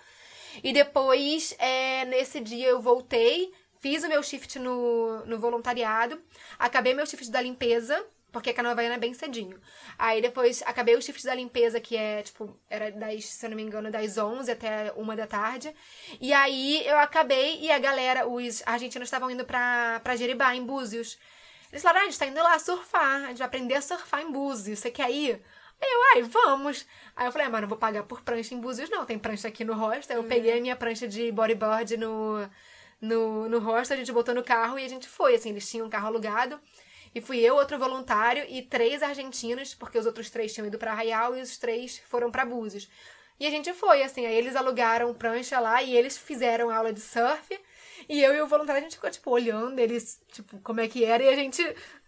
E 0.64 0.74
depois, 0.74 1.56
é, 1.58 2.06
nesse 2.06 2.42
dia, 2.42 2.68
eu 2.68 2.82
voltei, 2.82 3.54
fiz 3.80 4.04
o 4.04 4.10
meu 4.10 4.22
shift 4.24 4.60
no, 4.60 5.26
no 5.26 5.40
voluntariado, 5.40 6.22
acabei 6.60 6.94
meu 6.94 7.06
shift 7.06 7.30
da 7.30 7.42
limpeza, 7.42 8.04
porque 8.36 8.50
a 8.50 8.54
canoa 8.54 8.74
havaiana 8.74 8.96
é 8.96 8.98
bem 8.98 9.14
cedinho. 9.14 9.58
Aí 9.98 10.22
depois 10.22 10.62
acabei 10.66 10.94
o 10.94 11.02
shift 11.02 11.24
da 11.24 11.34
limpeza, 11.34 11.80
que 11.80 11.96
é, 11.96 12.22
tipo, 12.22 12.54
era 12.70 12.92
das, 12.92 13.24
se 13.24 13.46
eu 13.46 13.50
não 13.50 13.56
me 13.56 13.64
engano, 13.64 13.90
das 13.90 14.18
11 14.18 14.52
até 14.52 14.92
uma 14.98 15.16
da 15.16 15.26
tarde. 15.26 15.74
E 16.20 16.34
aí 16.34 16.86
eu 16.86 16.98
acabei 16.98 17.62
e 17.62 17.72
a 17.72 17.80
galera, 17.80 18.28
os 18.28 18.62
argentinos 18.66 19.08
estavam 19.08 19.32
indo 19.32 19.46
pra, 19.46 20.02
pra 20.04 20.18
Jeribá, 20.18 20.54
em 20.54 20.66
Búzios. 20.66 21.18
Eles 21.72 21.82
falaram, 21.82 22.02
ah, 22.02 22.04
a 22.04 22.06
gente 22.08 22.20
tá 22.20 22.26
indo 22.26 22.44
lá 22.44 22.60
surfar, 22.60 23.24
a 23.24 23.28
gente 23.30 23.38
vai 23.38 23.48
aprender 23.48 23.76
a 23.76 23.82
surfar 23.82 24.22
em 24.22 24.30
Búzios, 24.30 24.80
você 24.80 24.92
quer 24.92 25.10
ir? 25.10 25.42
Aí 25.82 25.90
eu, 25.90 26.00
ai, 26.16 26.22
vamos. 26.24 26.86
Aí 27.16 27.28
eu 27.28 27.32
falei, 27.32 27.48
ah, 27.48 27.50
mas 27.50 27.62
não 27.62 27.70
vou 27.70 27.78
pagar 27.78 28.04
por 28.04 28.22
prancha 28.22 28.54
em 28.54 28.60
Búzios, 28.60 28.90
não. 28.90 29.06
Tem 29.06 29.18
prancha 29.18 29.48
aqui 29.48 29.64
no 29.64 29.76
hostel. 29.76 30.18
Eu 30.18 30.24
uhum. 30.24 30.28
peguei 30.28 30.58
a 30.58 30.62
minha 30.62 30.76
prancha 30.76 31.08
de 31.08 31.32
bodyboard 31.32 31.96
no, 31.96 32.50
no, 33.00 33.48
no 33.48 33.60
hostel, 33.60 33.96
a 33.96 33.98
gente 33.98 34.12
botou 34.12 34.36
no 34.36 34.44
carro 34.44 34.78
e 34.78 34.84
a 34.84 34.90
gente 34.90 35.08
foi, 35.08 35.36
assim, 35.36 35.52
eles 35.52 35.70
tinham 35.70 35.88
um 35.88 35.90
carro 35.90 36.08
alugado. 36.08 36.60
E 37.16 37.22
fui 37.22 37.40
eu, 37.40 37.56
outro 37.56 37.80
voluntário 37.80 38.46
e 38.50 38.62
três 38.62 39.02
argentinos, 39.02 39.74
porque 39.74 39.98
os 39.98 40.06
outros 40.06 40.30
três 40.30 40.54
tinham 40.54 40.68
ido 40.68 40.78
para 40.78 40.92
Arraial 40.92 41.38
e 41.38 41.42
os 41.42 41.58
três 41.58 41.98
foram 42.10 42.30
para 42.30 42.46
Búzios. 42.46 42.90
E 43.40 43.48
a 43.48 43.50
gente 43.50 43.72
foi, 43.74 44.04
assim, 44.04 44.26
aí 44.26 44.36
eles 44.36 44.54
alugaram 44.54 45.14
prancha 45.14 45.58
lá 45.60 45.82
e 45.82 45.96
eles 45.96 46.18
fizeram 46.18 46.70
aula 46.70 46.92
de 46.92 47.00
surf. 47.00 47.58
E 48.10 48.22
eu 48.22 48.36
e 48.36 48.42
o 48.42 48.48
voluntário, 48.48 48.82
a 48.82 48.84
gente 48.84 48.96
ficou, 48.96 49.10
tipo, 49.10 49.32
olhando 49.32 49.80
eles, 49.80 50.22
tipo, 50.34 50.60
como 50.60 50.82
é 50.82 50.90
que 50.90 51.06
era. 51.06 51.24
E 51.24 51.30
a 51.30 51.36
gente 51.36 51.64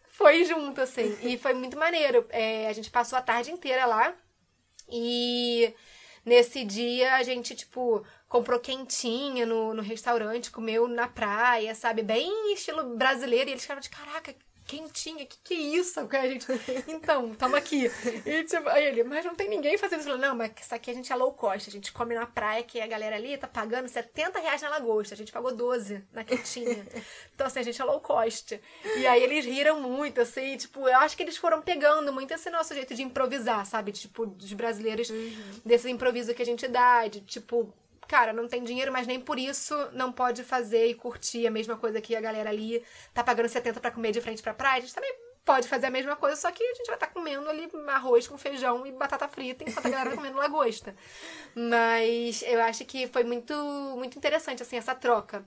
foi 0.09 0.43
junto, 0.43 0.81
assim. 0.81 1.17
E 1.21 1.37
foi 1.37 1.53
muito 1.53 1.77
maneiro. 1.77 2.25
É, 2.29 2.67
a 2.67 2.73
gente 2.73 2.91
passou 2.91 3.17
a 3.17 3.21
tarde 3.21 3.49
inteira 3.49 3.85
lá. 3.85 4.13
E 4.89 5.73
nesse 6.25 6.65
dia 6.65 7.15
a 7.15 7.23
gente, 7.23 7.55
tipo, 7.55 8.05
comprou 8.27 8.59
quentinha 8.59 9.45
no, 9.45 9.73
no 9.73 9.81
restaurante, 9.81 10.51
comeu 10.51 10.87
na 10.87 11.07
praia, 11.07 11.73
sabe? 11.75 12.01
Bem 12.03 12.53
estilo 12.53 12.95
brasileiro. 12.97 13.49
E 13.49 13.53
eles 13.53 13.61
ficaram 13.61 13.81
de, 13.81 13.89
caraca, 13.89 14.35
quentinha, 14.67 15.25
que 15.25 15.37
que 15.43 15.53
é 15.53 15.57
isso? 15.57 15.99
A 15.99 16.27
gente, 16.27 16.45
então, 16.87 17.33
tamo 17.33 17.55
aqui. 17.55 17.89
E 18.25 18.43
tipo, 18.43 18.67
aí 18.67 18.85
ele, 18.85 19.03
mas 19.03 19.23
não 19.23 19.33
tem 19.33 19.49
ninguém 19.49 19.77
fazendo 19.77 20.01
isso. 20.01 20.17
Não, 20.17 20.35
mas 20.35 20.51
isso 20.61 20.75
aqui 20.75 20.91
a 20.91 20.93
gente 20.93 21.11
é 21.11 21.15
low 21.15 21.31
cost, 21.31 21.69
a 21.69 21.71
gente 21.71 21.91
come 21.93 22.13
na 22.13 22.25
praia, 22.25 22.61
que 22.63 22.81
a 22.81 22.85
galera 22.85 23.15
ali 23.15 23.37
tá 23.37 23.47
pagando 23.47 23.87
70 23.87 24.39
reais 24.39 24.61
na 24.61 24.69
lagosta, 24.69 25.15
a 25.15 25.17
gente 25.17 25.31
pagou 25.31 25.55
12 25.55 26.03
na 26.11 26.23
quentinha. 26.23 26.85
Então, 27.33 27.47
assim, 27.47 27.59
a 27.59 27.63
gente 27.63 27.79
é 27.79 27.85
low 27.85 28.01
cost. 28.01 28.59
E 28.97 29.05
aí 29.05 29.21
eles 29.21 29.45
riram 29.45 29.79
muito, 29.79 30.19
assim, 30.19 30.57
tipo, 30.57 30.87
eu 30.87 30.97
acho 30.97 31.15
que 31.15 31.21
eles 31.21 31.37
foram 31.37 31.61
pegando 31.61 32.11
muito 32.11 32.33
esse 32.33 32.49
nosso 32.49 32.73
jeito 32.73 32.95
de 32.95 33.03
improvisar, 33.03 33.65
sabe? 33.65 33.91
Tipo, 33.91 34.25
dos 34.25 34.51
brasileiros, 34.53 35.09
uhum. 35.09 35.61
desse 35.63 35.89
improviso 35.89 36.33
que 36.33 36.41
a 36.41 36.45
gente 36.45 36.67
dá, 36.67 37.07
de 37.07 37.21
tipo, 37.21 37.71
cara, 38.07 38.33
não 38.33 38.47
tem 38.47 38.63
dinheiro, 38.63 38.91
mas 38.91 39.05
nem 39.07 39.19
por 39.19 39.37
isso 39.37 39.75
não 39.93 40.11
pode 40.11 40.43
fazer 40.43 40.87
e 40.87 40.93
curtir 40.93 41.45
a 41.45 41.51
mesma 41.51 41.77
coisa 41.77 42.01
que 42.01 42.15
a 42.15 42.21
galera 42.21 42.49
ali 42.49 42.83
tá 43.13 43.23
pagando 43.23 43.49
70 43.49 43.79
para 43.79 43.91
comer 43.91 44.11
de 44.11 44.21
frente 44.21 44.41
pra 44.41 44.53
praia. 44.53 44.77
A 44.77 44.81
gente 44.81 44.93
também 44.93 45.13
pode 45.47 45.65
fazer 45.65 45.85
a 45.85 45.89
mesma 45.89 46.13
coisa, 46.17 46.35
só 46.35 46.51
que 46.51 46.61
a 46.61 46.73
gente 46.75 46.87
vai 46.87 46.97
estar 46.97 47.07
tá 47.07 47.13
comendo 47.13 47.47
ali 47.49 47.69
arroz 47.87 48.27
com 48.27 48.37
feijão 48.37 48.85
e 48.85 48.91
batata 48.91 49.29
frita, 49.29 49.63
enquanto 49.63 49.85
a 49.85 49.89
galera 49.89 50.09
tá 50.09 50.17
comendo 50.17 50.37
lagosta. 50.37 50.93
Mas 51.55 52.43
eu 52.45 52.61
acho 52.61 52.83
que 52.83 53.07
foi 53.07 53.23
muito, 53.23 53.53
muito 53.97 54.17
interessante, 54.17 54.61
assim, 54.61 54.75
essa 54.75 54.93
troca. 54.93 55.45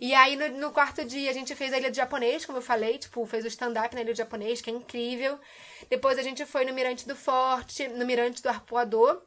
E 0.00 0.12
aí, 0.12 0.34
no, 0.34 0.48
no 0.58 0.72
quarto 0.72 1.04
dia, 1.04 1.30
a 1.30 1.32
gente 1.32 1.54
fez 1.54 1.72
a 1.72 1.78
Ilha 1.78 1.90
do 1.90 1.96
Japonês, 1.96 2.44
como 2.44 2.58
eu 2.58 2.62
falei, 2.62 2.98
tipo, 2.98 3.24
fez 3.24 3.44
o 3.44 3.48
stand-up 3.48 3.94
na 3.94 4.00
Ilha 4.00 4.12
do 4.12 4.16
Japonês, 4.16 4.60
que 4.60 4.68
é 4.68 4.72
incrível. 4.72 5.38
Depois 5.88 6.18
a 6.18 6.22
gente 6.22 6.44
foi 6.44 6.64
no 6.64 6.74
Mirante 6.74 7.06
do 7.06 7.14
Forte, 7.14 7.86
no 7.86 8.04
Mirante 8.04 8.42
do 8.42 8.48
Arpoador, 8.48 9.22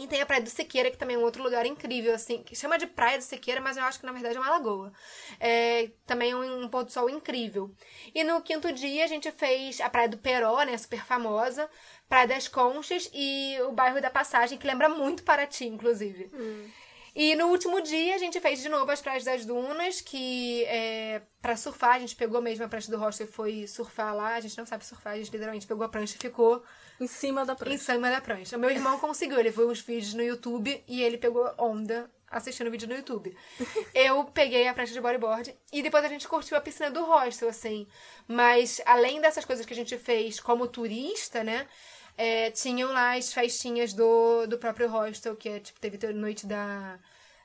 e 0.00 0.06
tem 0.06 0.20
a 0.22 0.26
Praia 0.26 0.42
do 0.42 0.48
Sequeira, 0.48 0.90
que 0.90 0.96
também 0.96 1.16
é 1.16 1.18
um 1.18 1.22
outro 1.22 1.42
lugar 1.42 1.66
incrível, 1.66 2.14
assim, 2.14 2.42
que 2.42 2.56
chama 2.56 2.78
de 2.78 2.86
Praia 2.86 3.18
do 3.18 3.24
Sequeira, 3.24 3.60
mas 3.60 3.76
eu 3.76 3.84
acho 3.84 4.00
que 4.00 4.06
na 4.06 4.12
verdade 4.12 4.36
é 4.36 4.40
uma 4.40 4.50
lagoa. 4.50 4.92
É, 5.38 5.90
também 6.06 6.34
um, 6.34 6.64
um 6.64 6.68
pôr 6.68 6.84
do 6.84 6.90
sol 6.90 7.10
incrível. 7.10 7.70
E 8.14 8.24
no 8.24 8.40
quinto 8.40 8.72
dia 8.72 9.04
a 9.04 9.06
gente 9.06 9.30
fez 9.32 9.80
a 9.80 9.90
Praia 9.90 10.08
do 10.08 10.18
Peró, 10.18 10.62
né, 10.62 10.76
super 10.78 11.04
famosa, 11.04 11.68
Praia 12.08 12.26
das 12.26 12.48
Conchas 12.48 13.10
e 13.12 13.56
o 13.68 13.72
bairro 13.72 14.00
da 14.00 14.10
Passagem, 14.10 14.58
que 14.58 14.66
lembra 14.66 14.88
muito 14.88 15.22
Paraty, 15.22 15.66
inclusive. 15.66 16.30
Hum. 16.32 16.68
E 17.14 17.34
no 17.34 17.48
último 17.48 17.80
dia 17.80 18.14
a 18.14 18.18
gente 18.18 18.40
fez 18.40 18.62
de 18.62 18.68
novo 18.68 18.90
as 18.90 19.02
praias 19.02 19.24
das 19.24 19.44
dunas, 19.44 20.00
que 20.00 20.64
é, 20.64 21.22
para 21.42 21.56
surfar, 21.56 21.96
a 21.96 21.98
gente 21.98 22.14
pegou 22.14 22.40
mesmo 22.40 22.64
a 22.64 22.68
prancha 22.68 22.90
do 22.90 22.98
hostel 22.98 23.26
e 23.26 23.30
foi 23.30 23.66
surfar 23.66 24.14
lá. 24.14 24.34
A 24.34 24.40
gente 24.40 24.56
não 24.56 24.64
sabe 24.64 24.84
surfar, 24.84 25.14
a 25.14 25.16
gente 25.16 25.30
literalmente 25.30 25.66
pegou 25.66 25.84
a 25.84 25.88
prancha 25.88 26.16
e 26.16 26.18
ficou. 26.18 26.62
Em 27.00 27.06
cima 27.06 27.44
da 27.44 27.54
prancha. 27.54 27.74
Em 27.74 27.78
cima 27.78 28.10
da 28.10 28.20
prancha. 28.20 28.56
O 28.56 28.60
meu 28.60 28.70
irmão 28.70 28.98
conseguiu, 28.98 29.40
ele 29.40 29.50
viu 29.50 29.70
uns 29.70 29.80
vídeos 29.80 30.14
no 30.14 30.22
YouTube 30.22 30.84
e 30.86 31.02
ele 31.02 31.16
pegou 31.18 31.50
onda 31.58 32.10
assistindo 32.30 32.68
o 32.68 32.70
vídeo 32.70 32.86
no 32.88 32.94
YouTube. 32.94 33.36
Eu 33.92 34.24
peguei 34.24 34.68
a 34.68 34.74
prancha 34.74 34.92
de 34.92 35.00
bodyboard 35.00 35.56
e 35.72 35.82
depois 35.82 36.04
a 36.04 36.08
gente 36.08 36.28
curtiu 36.28 36.56
a 36.56 36.60
piscina 36.60 36.90
do 36.90 37.04
hostel, 37.04 37.48
assim. 37.48 37.86
Mas 38.28 38.80
além 38.84 39.20
dessas 39.20 39.44
coisas 39.44 39.66
que 39.66 39.72
a 39.72 39.76
gente 39.76 39.98
fez 39.98 40.38
como 40.38 40.68
turista, 40.68 41.42
né? 41.42 41.66
é, 42.20 42.50
tinham 42.50 42.92
lá 42.92 43.16
as 43.16 43.32
festinhas 43.32 43.94
do, 43.94 44.46
do 44.46 44.58
próprio 44.58 44.90
hostel, 44.90 45.34
que 45.34 45.48
é, 45.48 45.58
tipo, 45.58 45.80
teve 45.80 45.98
noite 46.12 46.46
da, 46.46 46.98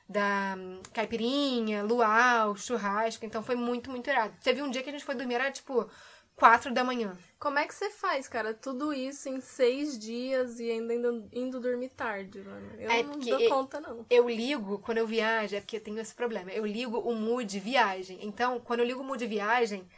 da 0.06 0.54
um, 0.58 0.82
caipirinha, 0.92 1.82
luau, 1.82 2.54
churrasco. 2.56 3.24
Então 3.24 3.42
foi 3.42 3.56
muito, 3.56 3.90
muito 3.90 4.10
irado. 4.10 4.34
Teve 4.42 4.60
um 4.60 4.70
dia 4.70 4.82
que 4.82 4.90
a 4.90 4.92
gente 4.92 5.04
foi 5.04 5.14
dormir, 5.14 5.36
era 5.36 5.50
tipo 5.50 5.88
quatro 6.36 6.72
da 6.72 6.84
manhã. 6.84 7.16
Como 7.38 7.58
é 7.58 7.66
que 7.66 7.74
você 7.74 7.90
faz, 7.90 8.28
cara? 8.28 8.54
Tudo 8.54 8.92
isso 8.92 9.28
em 9.28 9.40
seis 9.40 9.98
dias 9.98 10.60
e 10.60 10.70
ainda 10.70 10.94
indo, 10.94 11.28
indo 11.32 11.60
dormir 11.60 11.88
tarde, 11.88 12.40
mano. 12.40 12.70
Eu 12.78 12.90
é 12.90 13.02
não 13.02 13.18
dou 13.18 13.48
conta, 13.48 13.80
não. 13.80 14.06
Eu 14.08 14.28
ligo, 14.28 14.78
quando 14.78 14.98
eu 14.98 15.06
viajo, 15.06 15.56
é 15.56 15.60
porque 15.60 15.76
eu 15.76 15.80
tenho 15.80 15.98
esse 15.98 16.14
problema. 16.14 16.50
Eu 16.50 16.64
ligo 16.64 16.98
o 16.98 17.14
mood 17.14 17.58
viagem. 17.58 18.18
Então, 18.22 18.60
quando 18.60 18.80
eu 18.80 18.86
ligo 18.86 19.00
o 19.00 19.04
mood 19.04 19.26
viagem, 19.26 19.88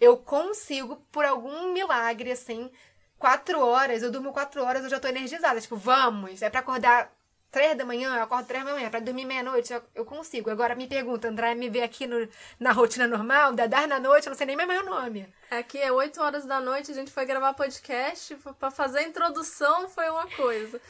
eu 0.00 0.16
consigo, 0.16 0.96
por 1.10 1.24
algum 1.24 1.72
milagre, 1.72 2.32
assim, 2.32 2.70
quatro 3.18 3.60
horas, 3.60 4.02
eu 4.02 4.10
durmo 4.10 4.32
quatro 4.32 4.62
horas, 4.64 4.84
eu 4.84 4.90
já 4.90 5.00
tô 5.00 5.08
energizada. 5.08 5.60
Tipo, 5.60 5.76
vamos, 5.76 6.40
é 6.42 6.48
pra 6.48 6.60
acordar 6.60 7.12
três 7.50 7.76
da 7.76 7.84
manhã, 7.84 8.14
eu 8.16 8.22
acordo 8.22 8.46
três 8.46 8.64
da 8.64 8.72
manhã, 8.72 8.90
pra 8.90 9.00
dormir 9.00 9.24
meia-noite, 9.24 9.72
eu, 9.72 9.82
eu, 9.94 10.04
consigo. 10.04 10.50
Agora 10.50 10.74
me 10.74 10.86
pergunta, 10.86 11.28
André, 11.28 11.54
me 11.54 11.68
vê 11.68 11.82
aqui 11.82 12.06
no, 12.06 12.28
na 12.58 12.72
rotina 12.72 13.06
normal, 13.06 13.52
da 13.54 13.66
dar 13.66 13.88
na 13.88 13.98
noite, 13.98 14.26
eu 14.26 14.30
não 14.30 14.36
sei 14.36 14.46
nem 14.46 14.56
mais 14.56 14.68
meu 14.68 14.84
nome. 14.84 15.26
Aqui 15.50 15.78
é 15.78 15.90
oito 15.90 16.20
horas 16.20 16.44
da 16.44 16.60
noite, 16.60 16.90
a 16.90 16.94
gente 16.94 17.10
foi 17.10 17.24
gravar 17.24 17.54
podcast, 17.54 18.36
pra 18.58 18.70
fazer 18.70 19.00
a 19.00 19.02
introdução 19.02 19.88
foi 19.88 20.08
uma 20.10 20.26
coisa. 20.28 20.80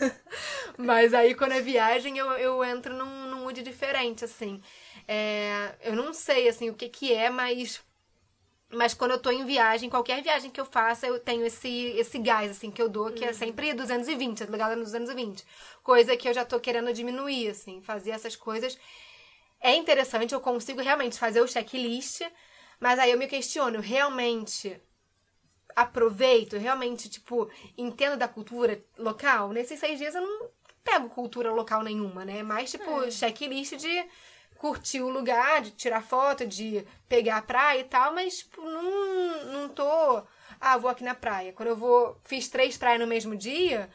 Mas 0.76 1.14
aí 1.14 1.34
quando 1.34 1.52
é 1.52 1.60
viagem, 1.60 2.18
eu, 2.18 2.32
eu 2.32 2.64
entro 2.64 2.94
num, 2.94 3.26
num 3.26 3.42
mood 3.42 3.62
diferente, 3.62 4.24
assim. 4.24 4.60
É, 5.06 5.74
eu 5.82 5.94
não 5.94 6.12
sei, 6.12 6.48
assim, 6.48 6.70
o 6.70 6.74
que 6.74 6.88
que 6.88 7.12
é, 7.12 7.28
mas 7.30 7.82
mas 8.72 8.94
quando 8.94 9.12
eu 9.12 9.18
tô 9.18 9.30
em 9.30 9.44
viagem, 9.44 9.90
qualquer 9.90 10.22
viagem 10.22 10.50
que 10.50 10.60
eu 10.60 10.64
faça, 10.64 11.06
eu 11.06 11.18
tenho 11.18 11.44
esse, 11.44 11.68
esse 11.68 12.18
gás, 12.18 12.50
assim, 12.50 12.70
que 12.70 12.80
eu 12.80 12.88
dou, 12.88 13.10
que 13.10 13.24
é 13.24 13.28
uhum. 13.28 13.30
é 13.30 13.32
sempre 13.32 13.74
220, 13.74 14.44
ligada 14.44 14.76
nos 14.76 14.92
220. 14.92 15.44
Coisa 15.82 16.16
que 16.16 16.28
eu 16.28 16.34
já 16.34 16.44
tô 16.44 16.60
querendo 16.60 16.92
diminuir, 16.92 17.48
assim, 17.48 17.82
fazer 17.82 18.10
essas 18.10 18.36
coisas. 18.36 18.78
É 19.60 19.74
interessante, 19.74 20.34
eu 20.34 20.40
consigo 20.40 20.80
realmente 20.80 21.18
fazer 21.18 21.40
o 21.40 21.48
checklist, 21.48 22.22
mas 22.78 22.98
aí 22.98 23.10
eu 23.10 23.18
me 23.18 23.26
questiono, 23.26 23.80
realmente 23.80 24.80
aproveito, 25.74 26.56
realmente, 26.56 27.08
tipo, 27.08 27.50
entendo 27.76 28.16
da 28.16 28.28
cultura 28.28 28.82
local? 28.96 29.52
Nesses 29.52 29.80
seis 29.80 29.98
dias 29.98 30.14
eu 30.14 30.22
não 30.22 30.48
pego 30.84 31.08
cultura 31.08 31.52
local 31.52 31.82
nenhuma, 31.82 32.24
né? 32.24 32.42
Mais, 32.42 32.70
tipo, 32.70 33.02
é. 33.02 33.10
checklist 33.10 33.76
de 33.76 34.06
curtir 34.60 35.00
o 35.00 35.08
lugar, 35.08 35.62
de 35.62 35.70
tirar 35.70 36.02
foto, 36.02 36.46
de 36.46 36.86
pegar 37.08 37.38
a 37.38 37.42
praia 37.42 37.80
e 37.80 37.84
tal, 37.84 38.12
mas 38.12 38.40
tipo, 38.40 38.60
não, 38.60 39.44
não 39.46 39.68
tô. 39.70 40.22
Ah, 40.60 40.76
vou 40.76 40.90
aqui 40.90 41.02
na 41.02 41.14
praia. 41.14 41.50
Quando 41.54 41.70
eu 41.70 41.76
vou. 41.76 42.20
Fiz 42.24 42.46
três 42.46 42.76
praias 42.76 43.00
no 43.00 43.06
mesmo 43.06 43.34
dia, 43.34 43.88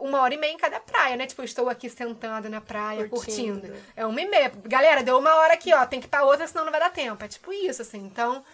uma 0.00 0.20
hora 0.20 0.34
e 0.34 0.36
meia 0.36 0.52
em 0.52 0.56
cada 0.56 0.80
praia, 0.80 1.16
né? 1.16 1.28
Tipo, 1.28 1.44
estou 1.44 1.68
aqui 1.68 1.88
sentada 1.88 2.48
na 2.48 2.60
praia, 2.60 3.08
curtindo. 3.08 3.60
curtindo. 3.60 3.84
É 3.94 4.04
uma 4.04 4.20
e 4.20 4.28
meia. 4.28 4.52
Galera, 4.64 5.04
deu 5.04 5.16
uma 5.16 5.32
hora 5.36 5.54
aqui, 5.54 5.72
ó. 5.72 5.86
Tem 5.86 6.00
que 6.00 6.06
ir 6.06 6.10
pra 6.10 6.24
outra, 6.24 6.48
senão 6.48 6.64
não 6.64 6.72
vai 6.72 6.80
dar 6.80 6.90
tempo. 6.90 7.22
É 7.22 7.28
tipo 7.28 7.52
isso, 7.52 7.82
assim. 7.82 8.00
Então, 8.04 8.44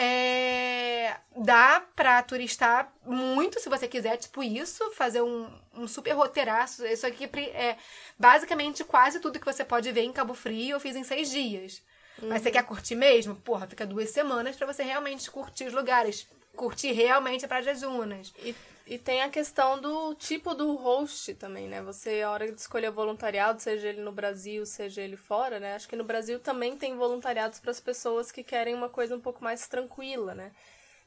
é, 0.00 1.16
dá 1.36 1.82
pra 1.96 2.22
turistar 2.22 2.92
muito 3.04 3.58
se 3.58 3.68
você 3.68 3.88
quiser, 3.88 4.16
tipo 4.16 4.44
isso, 4.44 4.88
fazer 4.92 5.22
um, 5.22 5.50
um 5.74 5.88
super 5.88 6.12
roteiraço. 6.12 6.86
Isso 6.86 7.04
aqui 7.04 7.28
é 7.52 7.76
basicamente 8.16 8.84
quase 8.84 9.18
tudo 9.18 9.40
que 9.40 9.44
você 9.44 9.64
pode 9.64 9.90
ver 9.90 10.02
em 10.02 10.12
Cabo 10.12 10.34
Frio 10.34 10.76
eu 10.76 10.80
fiz 10.80 10.94
em 10.94 11.02
seis 11.02 11.28
dias. 11.30 11.82
Uhum. 12.22 12.28
Mas 12.28 12.42
você 12.42 12.48
uhum. 12.48 12.54
quer 12.54 12.62
curtir 12.62 12.94
mesmo? 12.94 13.34
Porra, 13.34 13.66
fica 13.66 13.84
duas 13.84 14.10
semanas 14.10 14.54
para 14.54 14.72
você 14.72 14.84
realmente 14.84 15.28
curtir 15.32 15.64
os 15.64 15.72
lugares. 15.72 16.28
Curtir 16.54 16.92
realmente 16.92 17.44
a 17.44 17.48
Praia 17.48 17.64
das 17.64 17.80
Dunas. 17.80 18.32
E 18.44 18.54
e 18.88 18.98
tem 18.98 19.20
a 19.20 19.28
questão 19.28 19.78
do 19.78 20.14
tipo 20.14 20.54
do 20.54 20.74
host 20.74 21.34
também, 21.34 21.68
né? 21.68 21.82
Você, 21.82 22.22
a 22.22 22.30
hora 22.30 22.50
de 22.50 22.58
escolher 22.58 22.90
voluntariado, 22.90 23.60
seja 23.60 23.88
ele 23.88 24.00
no 24.00 24.10
Brasil, 24.10 24.64
seja 24.64 25.02
ele 25.02 25.16
fora, 25.16 25.60
né? 25.60 25.74
Acho 25.74 25.86
que 25.86 25.94
no 25.94 26.04
Brasil 26.04 26.40
também 26.40 26.74
tem 26.76 26.96
voluntariados 26.96 27.60
para 27.60 27.70
as 27.70 27.80
pessoas 27.80 28.32
que 28.32 28.42
querem 28.42 28.74
uma 28.74 28.88
coisa 28.88 29.14
um 29.14 29.20
pouco 29.20 29.44
mais 29.44 29.68
tranquila, 29.68 30.34
né? 30.34 30.52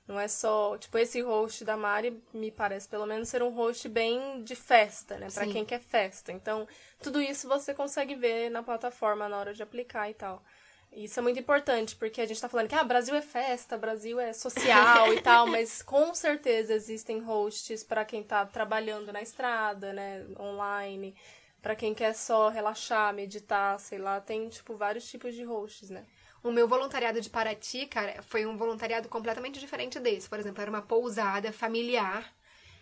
Não 0.07 0.19
é 0.19 0.27
só, 0.27 0.77
tipo, 0.77 0.95
esse 0.97 1.21
host 1.21 1.65
da 1.65 1.75
Mari 1.75 2.21
me 2.33 2.51
parece 2.51 2.87
pelo 2.87 3.05
menos 3.05 3.29
ser 3.29 3.41
um 3.41 3.49
host 3.49 3.89
bem 3.89 4.43
de 4.43 4.55
festa, 4.55 5.17
né? 5.17 5.27
Para 5.33 5.47
quem 5.47 5.65
quer 5.65 5.79
festa. 5.79 6.31
Então, 6.31 6.67
tudo 7.01 7.19
isso 7.19 7.47
você 7.47 7.73
consegue 7.73 8.13
ver 8.13 8.49
na 8.51 8.61
plataforma 8.61 9.27
na 9.27 9.37
hora 9.37 9.53
de 9.53 9.63
aplicar 9.63 10.09
e 10.09 10.13
tal. 10.13 10.43
Isso 10.91 11.19
é 11.19 11.23
muito 11.23 11.39
importante, 11.39 11.95
porque 11.95 12.19
a 12.19 12.25
gente 12.25 12.41
tá 12.41 12.49
falando 12.49 12.67
que 12.67 12.75
ah, 12.75 12.83
Brasil 12.83 13.15
é 13.15 13.21
festa, 13.21 13.77
Brasil 13.77 14.19
é 14.19 14.33
social 14.33 15.13
e 15.13 15.21
tal, 15.21 15.47
mas 15.47 15.81
com 15.81 16.13
certeza 16.13 16.73
existem 16.73 17.19
hosts 17.19 17.83
para 17.83 18.03
quem 18.03 18.21
tá 18.21 18.45
trabalhando 18.45 19.11
na 19.13 19.21
estrada, 19.21 19.93
né, 19.93 20.25
online, 20.37 21.15
para 21.61 21.75
quem 21.75 21.93
quer 21.93 22.13
só 22.13 22.49
relaxar, 22.49 23.13
meditar, 23.13 23.79
sei 23.79 23.99
lá, 23.99 24.19
tem 24.19 24.49
tipo 24.49 24.75
vários 24.75 25.09
tipos 25.09 25.33
de 25.33 25.43
hosts, 25.43 25.89
né? 25.89 26.05
O 26.43 26.51
meu 26.51 26.67
voluntariado 26.67 27.21
de 27.21 27.29
Paraty, 27.29 27.85
cara, 27.85 28.21
foi 28.23 28.45
um 28.45 28.57
voluntariado 28.57 29.07
completamente 29.07 29.59
diferente 29.59 29.99
desse. 29.99 30.27
Por 30.27 30.39
exemplo, 30.39 30.59
era 30.59 30.71
uma 30.71 30.81
pousada 30.81 31.53
familiar 31.53 32.33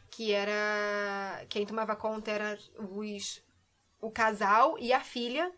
que 0.10 0.32
era 0.32 1.46
quem 1.50 1.66
tomava 1.66 1.96
conta 1.96 2.32
era 2.32 2.58
os 2.78 3.42
o 4.02 4.10
casal 4.10 4.78
e 4.80 4.94
a 4.94 5.02
filha 5.02 5.52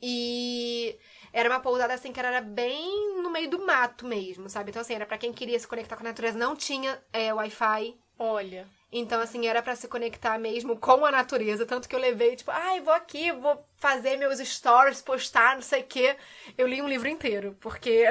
e 0.00 0.96
era 1.32 1.48
uma 1.48 1.60
pousada 1.60 1.94
assim 1.94 2.12
que 2.12 2.20
era 2.20 2.40
bem 2.40 3.22
no 3.22 3.30
meio 3.30 3.50
do 3.50 3.64
mato 3.64 4.06
mesmo, 4.06 4.48
sabe? 4.48 4.70
Então, 4.70 4.82
assim, 4.82 4.94
era 4.94 5.06
para 5.06 5.18
quem 5.18 5.32
queria 5.32 5.58
se 5.58 5.68
conectar 5.68 5.96
com 5.96 6.02
a 6.02 6.08
natureza, 6.08 6.38
não 6.38 6.56
tinha 6.56 7.00
é, 7.12 7.32
Wi-Fi. 7.32 7.98
Olha. 8.18 8.66
Então, 8.90 9.20
assim, 9.20 9.46
era 9.46 9.62
para 9.62 9.76
se 9.76 9.86
conectar 9.86 10.38
mesmo 10.38 10.78
com 10.78 11.04
a 11.04 11.10
natureza. 11.10 11.66
Tanto 11.66 11.86
que 11.86 11.94
eu 11.94 12.00
levei, 12.00 12.36
tipo, 12.36 12.50
ai, 12.50 12.78
ah, 12.78 12.82
vou 12.82 12.94
aqui, 12.94 13.30
vou 13.32 13.62
fazer 13.76 14.16
meus 14.16 14.38
stories, 14.38 15.02
postar, 15.02 15.56
não 15.56 15.62
sei 15.62 15.82
o 15.82 15.86
quê. 15.86 16.16
Eu 16.56 16.66
li 16.66 16.80
um 16.80 16.88
livro 16.88 17.06
inteiro, 17.06 17.54
porque 17.60 18.06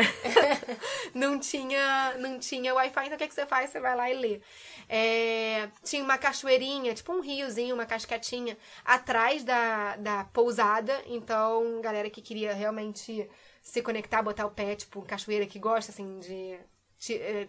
não 1.16 1.40
tinha 1.40 2.16
não 2.20 2.38
tinha 2.38 2.76
Wi-Fi. 2.76 3.06
Então, 3.06 3.16
o 3.16 3.18
que, 3.18 3.24
é 3.24 3.28
que 3.28 3.34
você 3.34 3.46
faz? 3.48 3.72
Você 3.72 3.80
vai 3.80 3.96
lá 3.96 4.10
e 4.12 4.14
lê. 4.14 4.42
É, 4.88 5.70
tinha 5.84 6.04
uma 6.04 6.18
cachoeirinha, 6.18 6.94
tipo 6.94 7.12
um 7.12 7.22
riozinho, 7.22 7.74
uma 7.74 7.86
cascatinha, 7.88 8.56
atrás 8.86 9.44
da, 9.44 9.96
da 9.98 10.26
pousada. 10.26 11.02
Então, 11.08 11.82
galera 11.82 12.10
que 12.10 12.22
queria 12.22 12.54
realmente 12.54 13.28
se 13.64 13.82
conectar, 13.82 14.22
botar 14.22 14.46
o 14.46 14.52
pé, 14.52 14.76
tipo, 14.76 15.02
cachoeira 15.02 15.48
que 15.48 15.58
gosta, 15.58 15.92
assim, 15.92 16.20
de... 16.20 16.60
de 17.00 17.48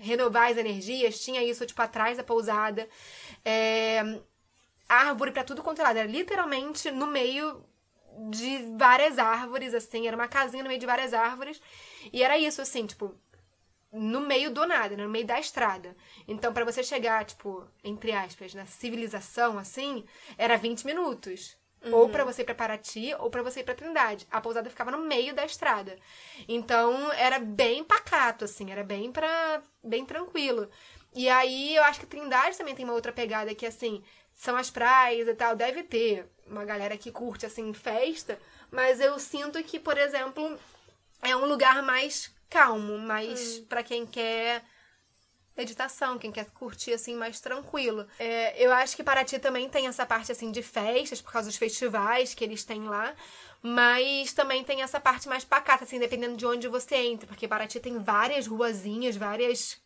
renovar 0.00 0.50
as 0.50 0.56
energias, 0.56 1.20
tinha 1.20 1.42
isso, 1.42 1.66
tipo, 1.66 1.80
atrás 1.82 2.16
da 2.16 2.24
pousada. 2.24 2.88
É, 3.44 4.02
árvore 4.88 5.30
para 5.30 5.44
tudo 5.44 5.62
quanto 5.62 5.80
é 5.80 5.84
lado. 5.84 5.98
Era 5.98 6.08
literalmente 6.08 6.90
no 6.90 7.06
meio 7.06 7.64
de 8.30 8.76
várias 8.76 9.18
árvores, 9.18 9.74
assim. 9.74 10.06
Era 10.06 10.16
uma 10.16 10.28
casinha 10.28 10.62
no 10.62 10.68
meio 10.68 10.80
de 10.80 10.86
várias 10.86 11.14
árvores. 11.14 11.60
E 12.12 12.22
era 12.22 12.38
isso, 12.38 12.60
assim, 12.60 12.86
tipo, 12.86 13.14
no 13.92 14.20
meio 14.20 14.50
do 14.50 14.66
nada, 14.66 14.96
no 14.96 15.08
meio 15.08 15.26
da 15.26 15.38
estrada. 15.38 15.96
Então, 16.26 16.52
para 16.52 16.64
você 16.64 16.82
chegar, 16.82 17.24
tipo, 17.24 17.66
entre 17.82 18.12
aspas, 18.12 18.54
na 18.54 18.66
civilização, 18.66 19.58
assim, 19.58 20.04
era 20.38 20.56
20 20.56 20.84
minutos. 20.84 21.59
Uhum. 21.84 21.94
Ou 21.94 22.08
para 22.10 22.24
você 22.24 22.42
ir 22.42 22.44
pra 22.44 22.54
Paraty, 22.54 23.14
ou 23.18 23.30
para 23.30 23.42
você 23.42 23.60
ir 23.60 23.64
pra 23.64 23.74
Trindade. 23.74 24.26
A 24.30 24.40
pousada 24.40 24.68
ficava 24.68 24.90
no 24.90 24.98
meio 24.98 25.34
da 25.34 25.44
estrada. 25.44 25.96
Então, 26.46 27.10
era 27.12 27.38
bem 27.38 27.82
pacato, 27.82 28.44
assim. 28.44 28.70
Era 28.70 28.84
bem 28.84 29.10
pra... 29.10 29.62
Bem 29.82 30.04
tranquilo. 30.04 30.68
E 31.14 31.28
aí, 31.28 31.74
eu 31.74 31.82
acho 31.84 32.00
que 32.00 32.06
Trindade 32.06 32.58
também 32.58 32.74
tem 32.74 32.84
uma 32.84 32.94
outra 32.94 33.12
pegada 33.12 33.54
que, 33.54 33.66
assim... 33.66 34.02
São 34.32 34.56
as 34.56 34.70
praias 34.70 35.26
e 35.26 35.34
tal. 35.34 35.56
Deve 35.56 35.82
ter 35.82 36.26
uma 36.46 36.64
galera 36.64 36.96
que 36.96 37.10
curte, 37.10 37.46
assim, 37.46 37.72
festa. 37.72 38.38
Mas 38.70 39.00
eu 39.00 39.18
sinto 39.18 39.62
que, 39.62 39.78
por 39.78 39.96
exemplo... 39.96 40.58
É 41.22 41.34
um 41.36 41.46
lugar 41.46 41.82
mais 41.82 42.30
calmo. 42.48 42.98
Mais 42.98 43.58
uhum. 43.58 43.64
para 43.66 43.82
quem 43.82 44.06
quer 44.06 44.62
meditação, 45.60 46.18
quem 46.18 46.32
quer 46.32 46.46
curtir 46.50 46.92
assim 46.94 47.14
mais 47.14 47.38
tranquilo. 47.38 48.06
É, 48.18 48.54
eu 48.62 48.72
acho 48.72 48.96
que 48.96 49.04
Paraty 49.04 49.38
também 49.38 49.68
tem 49.68 49.86
essa 49.86 50.06
parte 50.06 50.32
assim 50.32 50.50
de 50.50 50.62
festas 50.62 51.20
por 51.20 51.32
causa 51.32 51.48
dos 51.48 51.56
festivais 51.56 52.32
que 52.32 52.42
eles 52.42 52.64
têm 52.64 52.84
lá, 52.84 53.14
mas 53.62 54.32
também 54.32 54.64
tem 54.64 54.82
essa 54.82 54.98
parte 54.98 55.28
mais 55.28 55.44
pacata 55.44 55.84
assim, 55.84 55.98
dependendo 55.98 56.36
de 56.36 56.46
onde 56.46 56.66
você 56.66 56.96
entra, 56.96 57.26
porque 57.26 57.46
Paraty 57.46 57.78
tem 57.78 57.98
várias 57.98 58.46
ruazinhas, 58.46 59.16
várias 59.16 59.78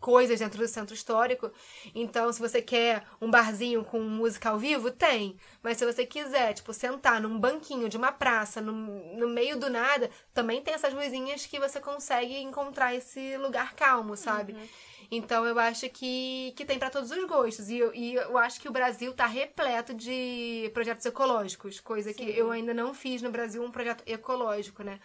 coisas 0.00 0.40
dentro 0.40 0.58
do 0.58 0.66
centro 0.66 0.94
histórico. 0.94 1.52
Então, 1.94 2.32
se 2.32 2.40
você 2.40 2.62
quer 2.62 3.04
um 3.20 3.30
barzinho 3.30 3.84
com 3.84 4.00
música 4.00 4.48
ao 4.48 4.58
vivo, 4.58 4.90
tem. 4.90 5.36
Mas 5.62 5.76
se 5.76 5.84
você 5.84 6.06
quiser, 6.06 6.54
tipo, 6.54 6.72
sentar 6.72 7.20
num 7.20 7.38
banquinho 7.38 7.88
de 7.88 7.96
uma 7.96 8.10
praça, 8.10 8.60
no, 8.60 8.72
no 8.72 9.28
meio 9.28 9.58
do 9.58 9.68
nada, 9.68 10.10
também 10.32 10.62
tem 10.62 10.74
essas 10.74 10.92
ruazinhas 10.92 11.46
que 11.46 11.60
você 11.60 11.78
consegue 11.78 12.36
encontrar 12.38 12.94
esse 12.94 13.36
lugar 13.36 13.74
calmo, 13.74 14.16
sabe? 14.16 14.54
Uhum. 14.54 14.68
Então 15.10 15.44
eu 15.44 15.58
acho 15.58 15.88
que, 15.90 16.52
que 16.56 16.64
tem 16.64 16.78
para 16.78 16.88
todos 16.88 17.10
os 17.10 17.24
gostos. 17.24 17.68
E 17.68 17.78
eu, 17.78 17.92
e 17.92 18.14
eu 18.14 18.38
acho 18.38 18.60
que 18.60 18.68
o 18.68 18.72
Brasil 18.72 19.12
tá 19.12 19.26
repleto 19.26 19.92
de 19.92 20.70
projetos 20.72 21.04
ecológicos, 21.04 21.80
coisa 21.80 22.12
Sim. 22.12 22.24
que 22.24 22.38
eu 22.38 22.50
ainda 22.50 22.72
não 22.72 22.94
fiz 22.94 23.20
no 23.20 23.30
Brasil 23.30 23.62
um 23.62 23.72
projeto 23.72 24.04
ecológico, 24.06 24.84
né? 24.84 25.00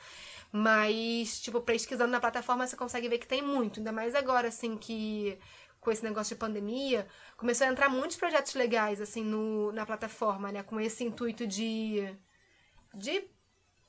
Mas, 0.51 1.39
tipo, 1.41 1.60
pesquisando 1.62 2.12
na 2.12 2.19
plataforma 2.19 2.65
você 2.65 2.75
consegue 2.75 3.10
ver 3.10 3.17
que 3.17 3.27
tem 3.27 3.41
muito. 3.41 3.79
Ainda 3.79 3.91
mais 3.91 4.15
agora, 4.15 4.47
assim, 4.47 4.77
que 4.77 5.38
com 5.86 5.91
esse 5.91 6.03
negócio 6.03 6.36
de 6.36 6.39
pandemia, 6.39 7.08
começou 7.38 7.67
a 7.67 7.69
entrar 7.69 7.89
muitos 7.89 8.17
projetos 8.17 8.55
legais, 8.55 8.99
assim, 8.99 9.23
no, 9.23 9.71
na 9.71 9.86
plataforma, 9.86 10.51
né? 10.51 10.63
Com 10.63 10.79
esse 10.79 11.03
intuito 11.03 11.45
de, 11.45 12.17
de 12.91 13.29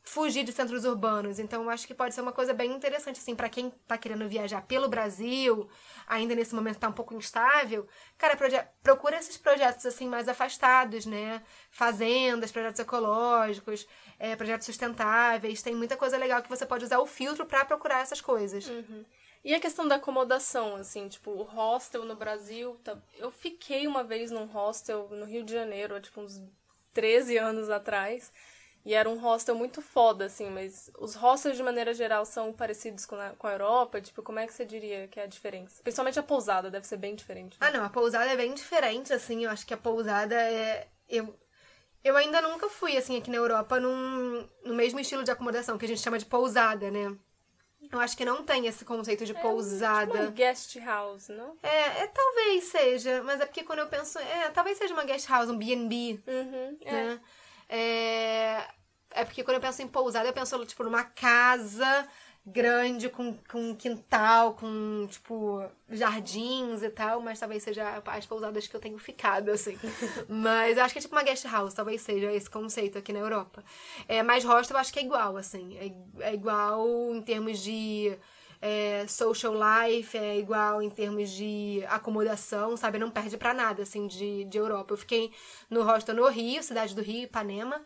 fugir 0.07 0.45
de 0.45 0.53
centros 0.53 0.85
urbanos. 0.85 1.39
Então, 1.39 1.65
eu 1.65 1.71
acho 1.71 1.87
que 1.87 1.93
pode 1.93 2.15
ser 2.15 2.21
uma 2.21 2.33
coisa 2.33 2.55
bem 2.55 2.73
interessante, 2.73 3.19
assim, 3.19 3.35
para 3.35 3.49
quem 3.49 3.71
tá 3.89 3.99
querendo 3.99 4.29
viajar 4.29 4.63
pelo 4.63 4.89
Brasil, 4.89 5.69
ainda 6.07 6.35
nesse 6.35 6.55
momento 6.55 6.79
tá 6.79 6.89
um 6.89 6.93
pouco 6.93 7.15
instável. 7.15 7.87
Cara, 8.17 8.39
procura 8.83 9.19
esses 9.19 9.37
projetos, 9.37 9.85
assim, 9.85 10.09
mais 10.09 10.29
afastados, 10.29 11.05
né? 11.07 11.43
Fazendas, 11.71 12.53
projetos 12.53 12.81
ecológicos, 12.81 13.87
é, 14.19 14.37
projetos 14.37 14.67
sustentáveis. 14.67 15.61
Tem 15.61 15.75
muita 15.75 15.97
coisa 15.97 16.17
legal 16.17 16.41
que 16.41 16.49
você 16.49 16.65
pode 16.65 16.85
usar 16.85 17.01
o 17.01 17.07
filtro 17.07 17.45
para 17.45 17.65
procurar 17.65 18.01
essas 18.01 18.21
coisas. 18.21 18.67
Uhum. 18.69 19.05
E 19.45 19.55
a 19.55 19.61
questão 19.61 19.89
da 19.89 19.97
acomodação, 19.97 20.77
assim, 20.77 21.09
tipo, 21.09 21.33
o 21.33 21.43
hostel 21.43 22.05
no 22.05 22.15
Brasil. 22.15 22.77
Tá... 22.85 22.97
Eu 23.19 23.31
fiquei 23.31 23.89
uma 23.89 24.05
vez 24.05 24.31
num 24.31 24.45
hostel 24.45 25.09
no 25.11 25.25
Rio 25.25 25.45
de 25.45 25.53
Janeiro, 25.53 26.01
tipo, 26.01 26.21
uns 26.21 26.41
13 26.95 27.37
anos 27.37 27.69
atrás. 27.71 28.33
E 28.87 28.95
era 28.95 29.11
um 29.11 29.19
hostel 29.19 29.57
muito 29.57 29.83
foda, 29.83 30.27
assim, 30.27 30.49
mas 30.49 30.89
os 30.97 31.17
hostels 31.17 31.57
de 31.57 31.63
maneira 31.65 31.93
geral 31.93 32.25
são 32.25 32.53
parecidos 32.53 33.05
com 33.05 33.17
a, 33.17 33.31
com 33.31 33.49
a 33.49 33.53
Europa? 33.53 34.01
Tipo, 34.01 34.23
como 34.23 34.39
é 34.39 34.47
que 34.47 34.55
você 34.55 34.65
diria 34.65 35.09
que 35.09 35.19
é 35.19 35.25
a 35.25 35.27
diferença? 35.27 35.83
Principalmente 35.83 36.21
a 36.21 36.23
pousada 36.23 36.71
deve 36.71 36.87
ser 36.87 36.97
bem 36.97 37.17
diferente. 37.17 37.59
Né? 37.61 37.67
Ah, 37.67 37.73
não, 37.73 37.85
a 37.85 37.91
pousada 37.91 38.31
é 38.31 38.37
bem 38.37 38.55
diferente, 38.55 39.13
assim, 39.13 39.45
eu 39.45 39.51
acho 39.51 39.67
que 39.67 39.75
a 39.75 39.77
pousada 39.77 40.37
é. 40.37 40.87
Eu, 41.09 41.37
eu 42.05 42.17
ainda 42.17 42.41
nunca 42.41 42.69
fui, 42.69 42.97
assim, 42.97 43.17
aqui 43.19 43.29
na 43.29 43.39
Europa 43.39 43.81
num, 43.81 44.49
no 44.65 44.75
mesmo 44.75 45.01
estilo 45.01 45.25
de 45.25 45.33
acomodação, 45.33 45.77
que 45.77 45.85
a 45.85 45.89
gente 45.89 46.01
chama 46.01 46.21
de 46.21 46.27
pousada, 46.27 46.89
né? 46.89 47.13
Eu 47.91 47.99
acho 47.99 48.17
que 48.17 48.25
não 48.25 48.45
tem 48.45 48.69
esse 48.69 48.85
conceito 48.85 49.25
de 49.25 49.37
é, 49.37 49.41
pousada. 49.41 50.13
Tipo 50.13 50.23
uma 50.23 50.31
guest 50.31 50.77
house, 50.77 51.29
não? 51.31 51.57
É, 51.61 52.03
é, 52.03 52.07
talvez 52.07 52.65
seja, 52.67 53.21
mas 53.25 53.41
é 53.41 53.47
porque 53.47 53.65
quando 53.65 53.81
eu 53.81 53.89
penso. 53.89 54.17
É, 54.21 54.49
talvez 54.51 54.79
seja 54.79 54.95
uma 54.95 55.05
guest 55.05 55.29
house, 55.29 55.51
um 55.51 55.59
BB. 55.59 56.21
Uhum, 56.25 56.79
né? 56.85 57.21
É. 57.69 57.77
é. 57.79 58.76
É 59.17 59.25
porque 59.25 59.43
quando 59.43 59.57
eu 59.57 59.61
penso 59.61 59.83
em 59.83 59.89
pousada, 59.89 60.29
eu 60.29 60.33
penso, 60.33 60.65
tipo, 60.67 60.85
numa 60.85 61.05
casa 61.05 62.07
grande, 62.47 63.09
com, 63.09 63.35
com 63.51 63.75
quintal, 63.75 64.55
com, 64.55 65.09
tipo, 65.11 65.65
jardins 65.91 66.81
e 66.81 66.91
tal, 66.91 67.21
mas 67.21 67.41
talvez 67.41 67.63
seja 67.63 68.01
as 68.07 68.25
pousadas 68.25 68.69
que 68.69 68.77
eu 68.77 68.81
tenho 68.81 68.97
ficado, 68.99 69.51
assim. 69.51 69.77
mas 70.29 70.77
eu 70.79 70.85
acho 70.85 70.95
que 70.95 70.99
é 71.01 71.03
tipo 71.03 71.17
uma 71.17 71.25
guest 71.25 71.45
house, 71.47 71.75
talvez 71.75 72.01
seja 72.03 72.33
esse 72.33 72.49
conceito 72.49 72.99
aqui 72.99 73.13
na 73.13 73.19
Europa. 73.19 73.65
É, 74.07 74.23
mas 74.23 74.45
hostel 74.45 74.77
eu 74.77 74.81
acho 74.81 74.93
que 74.93 75.01
é 75.01 75.03
igual, 75.03 75.37
assim. 75.37 75.77
É, 75.77 76.29
é 76.31 76.35
igual 76.35 76.87
em 77.13 77.21
termos 77.21 77.59
de 77.59 78.17
é, 78.63 79.07
social 79.09 79.53
life, 79.55 80.17
é 80.17 80.39
igual 80.39 80.81
em 80.81 80.91
termos 80.91 81.31
de 81.31 81.83
acomodação, 81.89 82.77
sabe? 82.77 82.99
Não 82.99 83.11
perde 83.11 83.37
para 83.37 83.53
nada, 83.53 83.83
assim, 83.83 84.07
de, 84.07 84.45
de 84.45 84.57
Europa. 84.57 84.95
Eu 84.95 84.99
fiquei 84.99 85.33
no 85.69 85.83
hostel 85.83 86.15
no 86.15 86.29
Rio, 86.29 86.63
cidade 86.63 86.95
do 86.95 87.03
Rio, 87.03 87.25
Ipanema. 87.25 87.83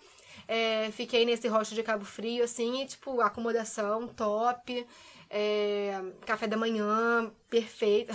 É, 0.53 0.91
fiquei 0.91 1.25
nesse 1.25 1.47
rosto 1.47 1.77
de 1.77 1.83
Cabo 1.85 2.05
Frio, 2.05 2.43
assim, 2.43 2.83
e, 2.83 2.87
tipo, 2.87 3.21
acomodação 3.21 4.09
top, 4.09 4.85
é, 5.31 6.03
café 6.27 6.49
da 6.49 6.57
manhã 6.57 7.31
perfeito. 7.49 8.13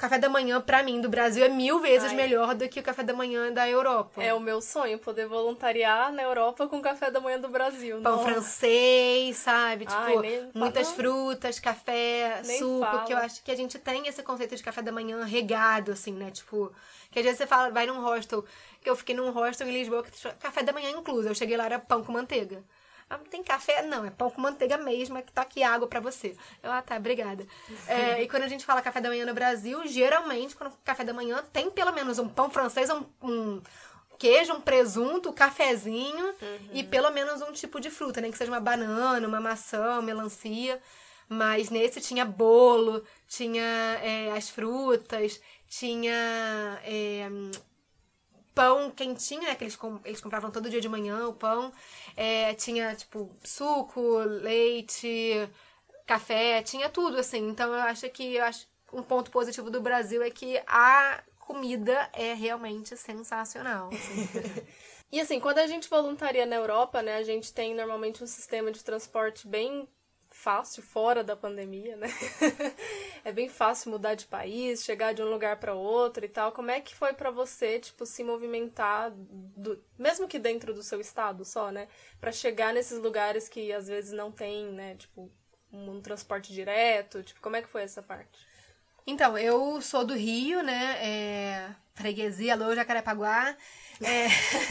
Café 0.00 0.18
da 0.18 0.30
manhã, 0.30 0.58
pra 0.62 0.82
mim, 0.82 0.98
do 0.98 1.10
Brasil 1.10 1.44
é 1.44 1.48
mil 1.50 1.78
vezes 1.78 2.08
Ai. 2.08 2.16
melhor 2.16 2.54
do 2.54 2.66
que 2.70 2.80
o 2.80 2.82
café 2.82 3.02
da 3.02 3.12
manhã 3.12 3.52
da 3.52 3.68
Europa. 3.68 4.22
É 4.22 4.32
o 4.32 4.40
meu 4.40 4.62
sonho, 4.62 4.98
poder 4.98 5.26
voluntariar 5.26 6.10
na 6.10 6.22
Europa 6.22 6.66
com 6.66 6.78
o 6.78 6.80
café 6.80 7.10
da 7.10 7.20
manhã 7.20 7.38
do 7.38 7.50
Brasil. 7.50 8.00
Pão 8.00 8.16
Nossa. 8.16 8.30
francês, 8.30 9.36
sabe? 9.36 9.84
Tipo, 9.84 10.00
Ai, 10.00 10.48
muitas 10.54 10.88
fala. 10.88 10.96
frutas, 10.96 11.60
café, 11.60 12.40
nem 12.46 12.58
suco, 12.58 12.80
fala. 12.80 13.04
que 13.04 13.12
eu 13.12 13.18
acho 13.18 13.44
que 13.44 13.50
a 13.50 13.54
gente 13.54 13.78
tem 13.78 14.08
esse 14.08 14.22
conceito 14.22 14.56
de 14.56 14.62
café 14.62 14.80
da 14.80 14.90
manhã 14.90 15.22
regado, 15.22 15.92
assim, 15.92 16.14
né? 16.14 16.30
Tipo, 16.30 16.72
que 17.10 17.18
às 17.18 17.24
vezes 17.26 17.36
você 17.36 17.46
fala, 17.46 17.70
vai 17.70 17.84
num 17.84 18.00
hostel, 18.00 18.42
que 18.80 18.88
eu 18.88 18.96
fiquei 18.96 19.14
num 19.14 19.30
hostel 19.30 19.68
em 19.68 19.72
Lisboa 19.72 20.02
que 20.02 20.28
café 20.38 20.62
da 20.62 20.72
manhã 20.72 20.88
incluso. 20.92 21.28
Eu 21.28 21.34
cheguei 21.34 21.58
lá, 21.58 21.66
era 21.66 21.78
pão 21.78 22.02
com 22.02 22.10
manteiga. 22.10 22.64
Ah, 23.10 23.18
tem 23.28 23.42
café? 23.42 23.82
Não, 23.82 24.04
é 24.04 24.10
pão 24.10 24.30
com 24.30 24.40
manteiga 24.40 24.78
mesmo, 24.78 25.18
é 25.18 25.22
que 25.22 25.32
tá 25.32 25.42
aqui 25.42 25.64
água 25.64 25.88
para 25.88 25.98
você. 25.98 26.36
Eu, 26.62 26.70
ah, 26.70 26.80
tá, 26.80 26.96
obrigada. 26.96 27.44
É, 27.88 28.22
e 28.22 28.28
quando 28.28 28.44
a 28.44 28.48
gente 28.48 28.64
fala 28.64 28.80
café 28.80 29.00
da 29.00 29.08
manhã 29.08 29.26
no 29.26 29.34
Brasil, 29.34 29.84
geralmente, 29.88 30.54
quando 30.54 30.72
café 30.84 31.02
da 31.02 31.12
manhã, 31.12 31.42
tem 31.52 31.68
pelo 31.72 31.92
menos 31.92 32.20
um 32.20 32.28
pão 32.28 32.48
francês, 32.48 32.88
um, 32.88 33.04
um 33.20 33.60
queijo, 34.16 34.52
um 34.52 34.60
presunto, 34.60 35.30
um 35.30 35.32
cafezinho 35.32 36.24
uhum. 36.24 36.68
e 36.72 36.84
pelo 36.84 37.10
menos 37.10 37.42
um 37.42 37.50
tipo 37.52 37.80
de 37.80 37.90
fruta, 37.90 38.20
nem 38.20 38.28
né? 38.28 38.32
que 38.32 38.38
seja 38.38 38.52
uma 38.52 38.60
banana, 38.60 39.26
uma 39.26 39.40
maçã, 39.40 39.94
uma 39.94 40.02
melancia. 40.02 40.80
Mas 41.28 41.68
nesse 41.70 42.00
tinha 42.00 42.24
bolo, 42.24 43.04
tinha 43.26 43.64
é, 44.02 44.32
as 44.36 44.50
frutas, 44.50 45.40
tinha 45.68 46.80
é, 46.84 47.28
pão 48.54 48.90
quentinho, 48.90 49.42
né? 49.42 49.54
Que 49.54 49.64
eles, 49.64 49.76
com, 49.76 50.00
eles 50.04 50.20
compravam 50.20 50.50
todo 50.50 50.70
dia 50.70 50.80
de 50.80 50.88
manhã 50.88 51.26
o 51.26 51.32
pão. 51.32 51.72
É, 52.16 52.54
tinha, 52.54 52.94
tipo, 52.94 53.30
suco, 53.44 54.18
leite, 54.18 55.48
café, 56.06 56.62
tinha 56.62 56.88
tudo, 56.88 57.18
assim. 57.18 57.48
Então 57.48 57.72
eu 57.72 57.82
acho 57.82 58.08
que 58.10 58.36
eu 58.36 58.44
acho 58.44 58.66
um 58.92 59.02
ponto 59.02 59.30
positivo 59.30 59.70
do 59.70 59.80
Brasil 59.80 60.22
é 60.22 60.30
que 60.30 60.60
a 60.66 61.22
comida 61.38 62.08
é 62.12 62.34
realmente 62.34 62.96
sensacional. 62.96 63.88
Assim. 63.88 64.28
e 65.12 65.20
assim, 65.20 65.40
quando 65.40 65.58
a 65.58 65.66
gente 65.66 65.88
voluntaria 65.88 66.46
na 66.46 66.56
Europa, 66.56 67.02
né, 67.02 67.16
a 67.16 67.24
gente 67.24 67.52
tem 67.52 67.74
normalmente 67.74 68.22
um 68.22 68.26
sistema 68.26 68.70
de 68.70 68.84
transporte 68.84 69.46
bem 69.46 69.88
fácil 70.30 70.82
fora 70.82 71.24
da 71.24 71.36
pandemia, 71.36 71.96
né? 71.96 72.08
é 73.24 73.32
bem 73.32 73.48
fácil 73.48 73.90
mudar 73.90 74.14
de 74.14 74.26
país, 74.26 74.84
chegar 74.84 75.12
de 75.12 75.22
um 75.22 75.28
lugar 75.28 75.58
para 75.58 75.74
outro 75.74 76.24
e 76.24 76.28
tal. 76.28 76.52
Como 76.52 76.70
é 76.70 76.80
que 76.80 76.94
foi 76.94 77.12
para 77.12 77.30
você, 77.30 77.78
tipo, 77.78 78.06
se 78.06 78.22
movimentar 78.22 79.10
do, 79.14 79.82
mesmo 79.98 80.28
que 80.28 80.38
dentro 80.38 80.72
do 80.72 80.82
seu 80.82 81.00
estado 81.00 81.44
só, 81.44 81.70
né, 81.70 81.88
para 82.20 82.32
chegar 82.32 82.72
nesses 82.72 82.98
lugares 82.98 83.48
que 83.48 83.72
às 83.72 83.88
vezes 83.88 84.12
não 84.12 84.30
tem, 84.30 84.66
né, 84.72 84.94
tipo, 84.94 85.30
um, 85.72 86.00
transporte 86.00 86.52
direto, 86.52 87.22
tipo, 87.22 87.40
como 87.40 87.56
é 87.56 87.62
que 87.62 87.68
foi 87.68 87.82
essa 87.82 88.02
parte? 88.02 88.48
Então, 89.06 89.36
eu 89.36 89.80
sou 89.82 90.04
do 90.04 90.14
Rio, 90.14 90.62
né? 90.62 90.98
É... 91.04 91.74
Freguesia, 92.00 92.54
alô, 92.54 92.74
Jacarepaguá. 92.74 93.54
É... 94.02 94.28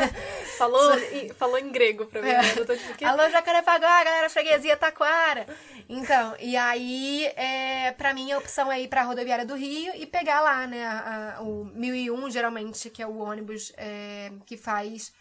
falou, 0.57 0.99
em, 0.99 1.29
falou 1.29 1.59
em 1.59 1.71
grego 1.71 2.07
pra 2.07 2.21
mim, 2.21 2.29
é. 2.29 2.41
né? 2.41 2.53
Tipo, 2.53 3.05
alô, 3.05 3.29
Jacarepaguá, 3.29 4.03
galera, 4.03 4.29
freguesia 4.29 4.75
Taquara. 4.75 5.45
Então, 5.87 6.35
e 6.39 6.57
aí, 6.57 7.27
é, 7.35 7.91
pra 7.91 8.13
mim, 8.13 8.31
a 8.31 8.39
opção 8.39 8.71
é 8.71 8.81
ir 8.81 8.87
pra 8.87 9.03
rodoviária 9.03 9.45
do 9.45 9.55
Rio 9.55 9.93
e 9.95 10.07
pegar 10.07 10.41
lá, 10.41 10.65
né? 10.65 10.83
A, 10.85 11.35
a, 11.37 11.41
o 11.43 11.65
1001, 11.65 12.31
geralmente, 12.31 12.89
que 12.89 13.03
é 13.03 13.07
o 13.07 13.19
ônibus 13.19 13.71
é, 13.77 14.31
que 14.47 14.57
faz, 14.57 15.13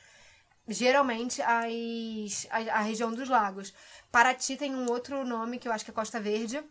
geralmente, 0.66 1.42
as, 1.42 2.46
a, 2.50 2.78
a 2.78 2.80
região 2.80 3.12
dos 3.12 3.28
lagos. 3.28 3.74
Paraty 4.10 4.56
tem 4.56 4.74
um 4.74 4.90
outro 4.90 5.22
nome 5.24 5.58
que 5.58 5.68
eu 5.68 5.72
acho 5.72 5.84
que 5.84 5.90
é 5.90 5.94
Costa 5.94 6.18
Verde, 6.18 6.62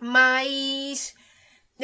mas 0.00 1.14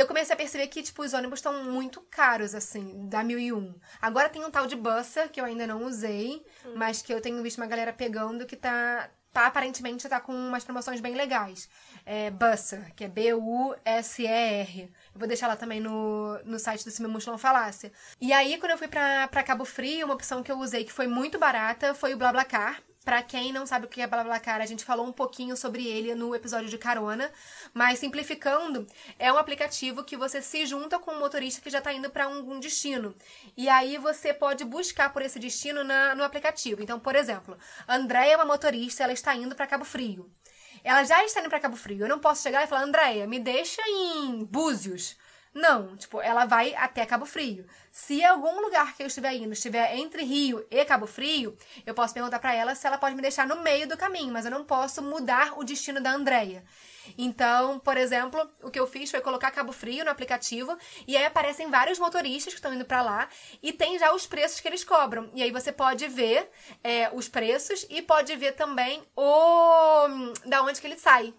eu 0.01 0.07
comecei 0.07 0.35
a 0.35 0.37
perceber 0.37 0.67
que, 0.67 0.83
tipo, 0.83 1.03
os 1.03 1.13
ônibus 1.13 1.39
estão 1.39 1.65
muito 1.65 2.01
caros, 2.11 2.55
assim, 2.55 3.09
da 3.09 3.23
1001. 3.23 3.75
Agora 4.03 4.29
tem 4.29 4.45
um 4.45 4.51
tal 4.51 4.67
de 4.67 4.75
Bussa, 4.75 5.29
que 5.29 5.41
eu 5.41 5.45
ainda 5.45 5.67
não 5.67 5.85
usei, 5.85 6.45
hum. 6.65 6.73
mas 6.77 7.01
que 7.01 7.13
eu 7.15 7.21
tenho 7.21 7.43
visto 7.43 7.59
uma 7.59 7.67
galera 7.67 7.93
pegando 7.93 8.45
que 8.45 8.57
tá, 8.57 9.09
tá 9.33 9.47
aparentemente 9.47 10.09
tá 10.09 10.21
com 10.21 10.33
umas 10.33 10.65
promoções 10.65 11.01
bem 11.01 11.15
legais. 11.15 11.69
É 12.05 12.31
Bussa, 12.31 12.87
que 12.97 13.05
é 13.05 13.09
B-U-S-E-R. 13.09 14.93
Eu 15.15 15.19
vou 15.19 15.29
deixar 15.29 15.47
lá 15.47 15.57
também 15.57 15.81
no, 15.81 16.39
no 16.45 16.59
site 16.59 16.85
do 16.85 16.91
Cime 16.91 17.09
Mochilão 17.09 17.39
Falácia. 17.39 17.93
E 18.21 18.33
aí, 18.33 18.59
quando 18.59 18.73
eu 18.73 18.79
fui 18.79 18.89
pra, 18.89 19.29
pra 19.29 19.45
Cabo 19.45 19.65
Frio, 19.65 20.07
uma 20.07 20.15
opção 20.15 20.43
que 20.43 20.51
eu 20.51 20.59
usei 20.59 20.85
que 20.85 20.93
foi 20.93 21.07
muito 21.07 21.39
barata 21.39 21.95
foi 21.95 22.15
o 22.15 22.17
BlaBlaCar. 22.17 22.83
Para 23.05 23.23
quem 23.23 23.53
não 23.53 23.67
sabe 23.67 23.85
o 23.85 23.89
que 23.89 24.01
é 24.01 24.07
BlaBlaCar, 24.07 24.63
a 24.63 24.67
gente 24.67 24.83
falou 24.83 25.07
um 25.07 25.13
pouquinho 25.13 25.57
sobre 25.57 25.87
ele 25.87 26.15
no 26.15 26.35
episódio 26.35 26.71
de 26.71 26.79
carona, 26.79 27.31
mas 27.75 27.99
simplificando, 27.99 28.87
é 29.19 29.31
um 29.31 29.37
aplicativo 29.37 30.03
que 30.03 30.17
você 30.17 30.41
se 30.41 30.65
junta 30.65 30.99
com 30.99 31.11
um 31.11 31.19
motorista 31.19 31.61
que 31.61 31.69
já 31.69 31.79
está 31.79 31.93
indo 31.93 32.09
para 32.09 32.27
um, 32.27 32.59
destino. 32.59 33.15
E 33.57 33.69
aí 33.69 33.99
você 33.99 34.33
pode 34.33 34.65
buscar 34.65 35.13
por 35.13 35.21
esse 35.21 35.39
destino 35.39 35.85
na, 35.85 36.15
no 36.15 36.25
aplicativo. 36.25 36.83
Então, 36.83 36.99
por 36.99 37.15
exemplo, 37.15 37.59
Andréia 37.87 38.33
é 38.33 38.37
uma 38.37 38.47
motorista, 38.47 39.05
ela 39.05 39.13
está 39.13 39.35
indo 39.35 39.55
para 39.55 39.67
Cabo 39.67 39.85
Frio. 39.85 40.31
Ela 40.83 41.05
já 41.05 41.23
está 41.25 41.41
indo 41.41 41.51
para 41.51 41.61
Cabo 41.61 41.77
Frio. 41.77 42.05
Eu 42.05 42.09
não 42.09 42.19
posso 42.19 42.43
chegar 42.43 42.65
e 42.65 42.67
falar, 42.67 42.85
Andréia, 42.85 43.27
me 43.27 43.39
deixa 43.39 43.83
em 43.87 44.45
Búzios. 44.45 45.17
Não, 45.55 45.97
tipo, 45.97 46.21
ela 46.21 46.45
vai 46.47 46.75
até 46.75 47.07
Cabo 47.07 47.25
Frio. 47.25 47.65
Se 47.93 48.25
algum 48.25 48.61
lugar 48.61 48.97
que 48.97 49.05
eu 49.05 49.07
estiver 49.07 49.35
indo 49.35 49.53
estiver 49.53 49.95
entre 49.95 50.25
Rio 50.25 50.67
e 50.69 50.85
Cabo 50.85 51.07
Frio, 51.07 51.57
eu 51.87 51.95
posso 51.95 52.13
perguntar 52.13 52.41
para 52.41 52.53
ela 52.53 52.75
se 52.75 52.85
ela 52.85 52.99
pode 52.99 53.15
me 53.15 53.23
deixar 53.23 53.47
no 53.47 53.63
meio 53.63 53.87
do 53.87 53.97
caminho, 53.97 54.33
mas 54.33 54.45
eu 54.45 54.51
não 54.51 54.65
posso 54.65 55.01
mudar 55.01 55.57
o 55.57 55.63
destino 55.63 56.01
da 56.01 56.11
Andrea. 56.11 56.65
Então, 57.17 57.79
por 57.79 57.97
exemplo, 57.97 58.51
o 58.63 58.71
que 58.71 58.81
eu 58.81 58.87
fiz 58.89 59.13
foi 59.13 59.21
colocar 59.21 59.53
Cabo 59.53 59.71
Frio 59.71 60.05
no 60.05 60.11
aplicativo 60.11 60.77
e 61.07 61.17
aí 61.17 61.25
aparecem 61.25 61.71
vários 61.71 62.01
motoristas 62.01 62.53
que 62.53 62.59
estão 62.59 62.75
indo 62.75 62.85
para 62.85 63.03
lá 63.03 63.29
e 63.63 63.73
tem 63.73 63.97
já 63.97 64.13
os 64.13 64.27
preços 64.27 64.59
que 64.59 64.67
eles 64.67 64.83
cobram. 64.83 65.31
E 65.35 65.43
aí 65.43 65.53
você 65.53 65.71
pode 65.71 66.09
ver 66.09 66.51
é, 66.83 67.11
os 67.13 67.29
preços 67.29 67.87
e 67.89 68.03
pode 68.03 68.35
ver 68.35 68.53
também 68.53 69.05
o 69.17 70.33
da 70.47 70.63
onde 70.63 70.81
que 70.81 70.87
ele 70.89 70.99
sai. 70.99 71.33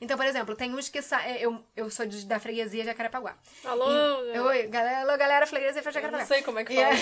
Então, 0.00 0.16
por 0.16 0.26
exemplo, 0.26 0.54
tem 0.54 0.74
uns 0.74 0.88
que 0.88 1.02
saem. 1.02 1.32
É, 1.32 1.44
eu, 1.44 1.64
eu 1.76 1.90
sou 1.90 2.06
de, 2.06 2.24
da 2.24 2.38
freguesia 2.38 2.84
Jacarepaguá. 2.84 3.36
Alô? 3.64 3.86
E, 4.32 4.38
oi, 4.38 4.66
galera, 4.68 5.00
alô, 5.00 5.18
galera, 5.18 5.46
freguesia 5.46 5.82
Jacarepaguá. 5.82 6.18
Eu 6.18 6.20
não 6.20 6.26
sei 6.26 6.42
como 6.42 6.58
é 6.58 6.64
que 6.64 6.74
fala. 6.74 6.94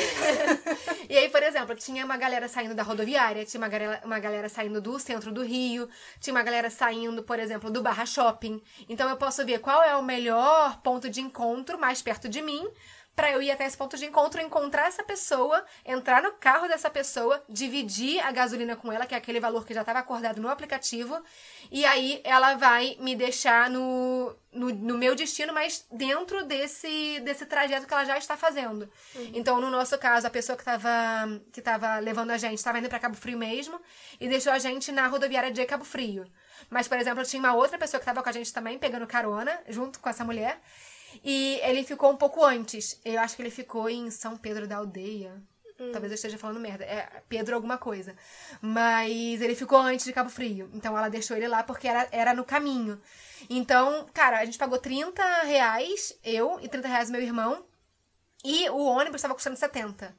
E, 1.09 1.13
e 1.15 1.19
aí, 1.19 1.29
por 1.29 1.43
exemplo, 1.43 1.75
tinha 1.75 2.05
uma 2.05 2.17
galera 2.17 2.49
saindo 2.49 2.75
da 2.75 2.83
rodoviária, 2.83 3.45
tinha 3.45 3.61
uma 3.61 3.69
galera, 3.69 4.01
uma 4.05 4.19
galera 4.19 4.49
saindo 4.49 4.81
do 4.81 4.99
centro 4.99 5.31
do 5.31 5.43
Rio, 5.43 5.89
tinha 6.21 6.33
uma 6.33 6.43
galera 6.43 6.71
saindo, 6.71 7.23
por 7.23 7.39
exemplo, 7.39 7.71
do 7.71 7.83
Barra 7.83 8.07
Shopping. 8.07 8.63
Então 8.89 9.09
eu 9.11 9.17
posso 9.17 9.45
ver 9.45 9.61
qual 9.61 9.83
é 9.83 9.95
o 9.97 10.03
melhor 10.03 10.81
ponto 10.83 11.11
de 11.11 11.21
encontro 11.21 11.79
mais 11.79 12.01
perto 12.01 12.29
de 12.29 12.41
mim 12.41 12.67
para 13.17 13.33
eu 13.33 13.41
ir 13.41 13.51
até 13.51 13.65
esse 13.65 13.77
ponto 13.77 13.97
de 13.97 14.05
encontro, 14.05 14.43
encontrar 14.43 14.87
essa 14.89 15.03
pessoa, 15.03 15.65
entrar 15.87 16.23
no 16.23 16.33
carro 16.33 16.69
dessa 16.69 16.91
pessoa, 16.91 17.43
dividir 17.49 18.21
a 18.21 18.31
gasolina 18.31 18.77
com 18.77 18.93
ela, 18.93 19.07
que 19.07 19.15
é 19.15 19.17
aquele 19.17 19.41
valor 19.41 19.65
que 19.65 19.73
já 19.73 19.81
estava 19.81 20.01
acordado 20.01 20.39
no 20.39 20.51
aplicativo, 20.51 21.19
e 21.71 21.87
aí 21.87 22.21
ela 22.23 22.57
vai 22.57 22.95
me 23.01 23.17
deixar 23.17 23.71
no, 23.71 24.37
no, 24.53 24.69
no, 24.69 24.99
meu 24.99 25.15
destino, 25.15 25.55
mas 25.55 25.87
dentro 25.91 26.45
desse, 26.45 27.19
desse 27.21 27.47
trajeto 27.47 27.87
que 27.87 27.95
ela 27.95 28.05
já 28.05 28.19
está 28.19 28.37
fazendo. 28.37 28.83
Uhum. 29.15 29.31
Então, 29.33 29.63
no 29.63 29.71
nosso 29.71 29.97
caso, 29.97 30.27
a 30.27 30.31
pessoa 30.31 30.55
que 30.55 30.63
estava 30.63 31.41
que 31.51 31.63
tava 31.63 31.99
levando 31.99 32.33
a 32.33 32.37
gente 32.37 32.59
estava 32.59 32.79
indo 32.79 32.89
para 32.91 32.99
Cabo 32.99 33.17
Frio 33.17 33.39
mesmo 33.39 33.81
e 34.21 34.29
deixou 34.29 34.53
a 34.53 34.59
gente 34.59 34.93
na 34.93 35.07
rodoviária 35.07 35.51
de 35.51 35.65
Cabo 35.65 35.85
Frio. 35.85 36.27
Mas, 36.69 36.87
por 36.87 36.99
exemplo, 36.99 37.25
tinha 37.25 37.41
uma 37.41 37.55
outra 37.55 37.79
pessoa 37.79 37.99
que 37.99 38.05
estava 38.05 38.23
com 38.23 38.29
a 38.29 38.33
gente 38.33 38.53
também, 38.53 38.79
pegando 38.79 39.07
carona, 39.07 39.59
junto 39.69 40.01
com 40.01 40.09
essa 40.11 40.23
mulher. 40.23 40.61
E 41.25 41.61
ele 41.63 41.85
ficou 41.85 42.11
um 42.11 42.17
pouco 42.17 42.45
antes. 42.45 43.01
Eu 43.05 43.21
acho 43.21 43.37
que 43.37 43.43
ele 43.43 43.51
ficou 43.51 43.89
em 43.89 44.11
São 44.11 44.37
Pedro 44.37 44.67
da 44.67 44.77
Aldeia. 44.77 45.43
Hum. 45.79 45.91
Talvez 45.93 46.11
eu 46.11 46.15
esteja 46.17 46.39
falando 46.39 46.61
merda. 46.61 46.85
É 46.85 47.23
Pedro 47.29 47.55
alguma 47.55 47.79
coisa. 47.79 48.17
Mas 48.61 49.41
ele 49.41 49.55
ficou 49.55 49.79
antes 49.79 50.07
de 50.07 50.13
Cabo 50.13 50.31
Frio. 50.31 50.71
Então 50.73 50.97
ela 50.97 51.09
deixou 51.09 51.37
ele 51.37 51.49
lá 51.49 51.63
porque 51.63 51.89
era, 51.89 52.09
era 52.11 52.35
no 52.35 52.45
caminho. 52.45 53.01
Então, 53.49 54.07
cara, 54.13 54.39
a 54.39 54.45
gente 54.45 54.59
pagou 54.59 54.79
30 54.79 55.23
reais, 55.43 56.19
eu, 56.25 56.59
e 56.61 56.69
30 56.69 56.89
reais 56.89 57.11
meu 57.11 57.21
irmão. 57.21 57.65
E 58.45 58.69
o 58.71 58.85
ônibus 58.85 59.17
estava 59.17 59.35
custando 59.35 59.57
70. 59.57 60.15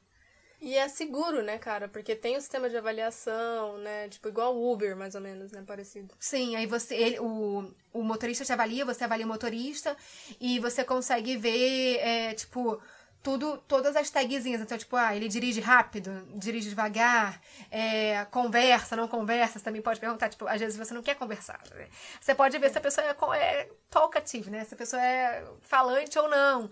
E 0.60 0.76
é 0.76 0.88
seguro, 0.88 1.44
né, 1.44 1.58
cara? 1.58 1.88
Porque 1.88 2.16
tem 2.16 2.36
o 2.36 2.42
sistema 2.42 2.70
de 2.70 2.76
avaliação, 2.76 3.78
né? 3.78 4.10
Tipo, 4.10 4.28
igual 4.28 4.56
o 4.56 4.74
Uber, 4.74 4.96
mais 4.96 5.14
ou 5.14 5.22
menos, 5.22 5.52
né? 5.52 5.64
Parecido. 5.66 6.14
Sim, 6.20 6.56
aí 6.56 6.66
você, 6.66 6.96
ele, 6.96 7.20
o, 7.20 7.72
o 7.94 8.04
motorista 8.04 8.44
te 8.44 8.52
avalia, 8.52 8.84
você 8.84 9.04
avalia 9.04 9.26
o 9.26 9.30
motorista 9.30 9.96
e 10.42 10.60
você 10.60 10.84
consegue 10.84 11.38
ver, 11.38 11.98
é, 12.00 12.34
tipo, 12.34 12.82
tudo, 13.22 13.58
todas 13.68 13.96
as 13.96 14.10
tagzinhas. 14.10 14.62
Então, 14.62 14.78
tipo, 14.78 14.96
ah, 14.96 15.16
ele 15.16 15.28
dirige 15.28 15.60
rápido, 15.60 16.26
dirige 16.36 16.70
devagar, 16.70 17.42
é, 17.70 18.26
conversa, 18.26 18.96
não 18.96 19.08
conversa. 19.08 19.60
Você 19.60 19.66
também 19.66 19.82
pode 19.82 20.00
perguntar, 20.00 20.30
tipo, 20.30 20.48
às 20.48 20.60
vezes 20.60 20.78
você 20.78 20.94
não 20.94 21.02
quer 21.02 21.16
conversar. 21.16 21.60
Né? 21.76 21.88
Você 22.20 22.34
pode 22.34 22.58
ver 22.58 22.70
se 22.70 22.78
a 22.78 22.82
pessoa 22.82 23.06
é, 23.06 23.36
é 23.36 23.70
talkative, 23.90 24.50
né? 24.50 24.64
Se 24.64 24.74
a 24.74 24.78
pessoa 24.78 25.02
é 25.02 25.46
falante 25.62 26.18
ou 26.18 26.30
não. 26.30 26.70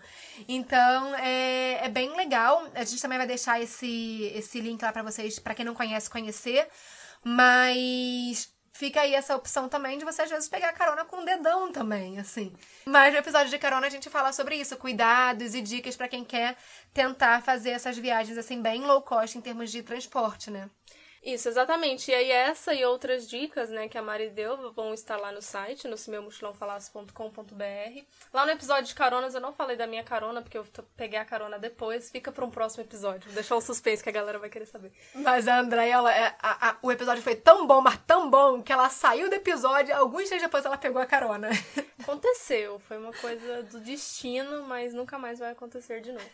Então, 0.47 1.15
é, 1.15 1.86
é 1.86 1.89
bem 1.89 2.15
legal. 2.15 2.67
A 2.73 2.84
gente 2.84 3.01
também 3.01 3.17
vai 3.17 3.27
deixar 3.27 3.62
esse, 3.62 4.31
esse 4.34 4.60
link 4.62 4.81
lá 4.81 4.91
para 4.91 5.03
vocês, 5.03 5.39
para 5.39 5.53
quem 5.53 5.65
não 5.65 5.75
conhece, 5.75 6.10
conhecer. 6.10 6.67
Mas 7.23 8.55
fica 8.75 9.01
aí 9.01 9.15
essa 9.15 9.33
opção 9.33 9.69
também 9.69 9.97
de 9.97 10.03
você 10.03 10.23
às 10.23 10.29
vezes 10.29 10.49
pegar 10.49 10.73
carona 10.73 11.05
com 11.05 11.21
o 11.21 11.25
dedão 11.25 11.71
também, 11.71 12.19
assim. 12.19 12.53
Mas 12.85 13.13
no 13.13 13.19
episódio 13.19 13.49
de 13.49 13.57
carona 13.57 13.88
a 13.88 13.89
gente 13.89 14.09
fala 14.09 14.33
sobre 14.33 14.57
isso, 14.57 14.75
cuidados 14.75 15.55
e 15.55 15.61
dicas 15.61 15.95
para 15.95 16.09
quem 16.09 16.25
quer 16.25 16.57
tentar 16.93 17.41
fazer 17.41 17.69
essas 17.69 17.97
viagens 17.97 18.38
assim 18.38 18.61
bem 18.61 18.81
low 18.81 19.01
cost 19.01 19.38
em 19.38 19.41
termos 19.41 19.71
de 19.71 19.81
transporte, 19.81 20.51
né? 20.51 20.69
Isso, 21.25 21.49
exatamente. 21.49 22.11
E 22.11 22.13
aí 22.13 22.31
essa 22.31 22.71
e 22.71 22.85
outras 22.85 23.27
dicas, 23.27 23.71
né, 23.71 23.88
que 23.88 23.97
a 23.97 24.01
Mari 24.01 24.29
deu 24.29 24.71
vão 24.73 24.93
estar 24.93 25.17
lá 25.17 25.31
no 25.31 25.41
site, 25.41 25.88
no 25.88 25.95
meumochilãofalasse.com.br. 26.07 28.03
Lá 28.31 28.45
no 28.45 28.51
episódio 28.51 28.85
de 28.85 28.93
caronas 28.93 29.33
eu 29.33 29.41
não 29.41 29.51
falei 29.51 29.75
da 29.75 29.88
minha 29.88 30.03
carona, 30.03 30.43
porque 30.43 30.55
eu 30.55 30.63
peguei 30.95 31.17
a 31.17 31.25
carona 31.25 31.57
depois. 31.57 32.11
Fica 32.11 32.31
para 32.31 32.45
um 32.45 32.51
próximo 32.51 32.83
episódio. 32.83 33.25
Vou 33.25 33.33
deixar 33.33 33.55
o 33.55 33.61
suspense 33.61 34.03
que 34.03 34.09
a 34.09 34.11
galera 34.11 34.38
vai 34.38 34.51
querer 34.51 34.67
saber. 34.67 34.93
Mas 35.15 35.47
a 35.47 35.59
Andréia, 35.59 35.93
ela, 35.93 36.15
é, 36.15 36.35
a, 36.39 36.69
a, 36.69 36.77
o 36.83 36.91
episódio 36.91 37.23
foi 37.23 37.35
tão 37.35 37.65
bom, 37.65 37.81
mas 37.81 37.97
tão 38.05 38.29
bom, 38.29 38.61
que 38.61 38.71
ela 38.71 38.88
saiu 38.89 39.27
do 39.27 39.33
episódio, 39.33 39.95
alguns 39.95 40.29
dias 40.29 40.43
depois 40.43 40.63
ela 40.63 40.77
pegou 40.77 41.01
a 41.01 41.07
carona. 41.07 41.49
Aconteceu, 42.03 42.77
foi 42.77 42.99
uma 42.99 43.13
coisa 43.13 43.63
do 43.63 43.79
destino, 43.79 44.61
mas 44.67 44.93
nunca 44.93 45.17
mais 45.17 45.39
vai 45.39 45.51
acontecer 45.51 46.01
de 46.01 46.11
novo. 46.11 46.29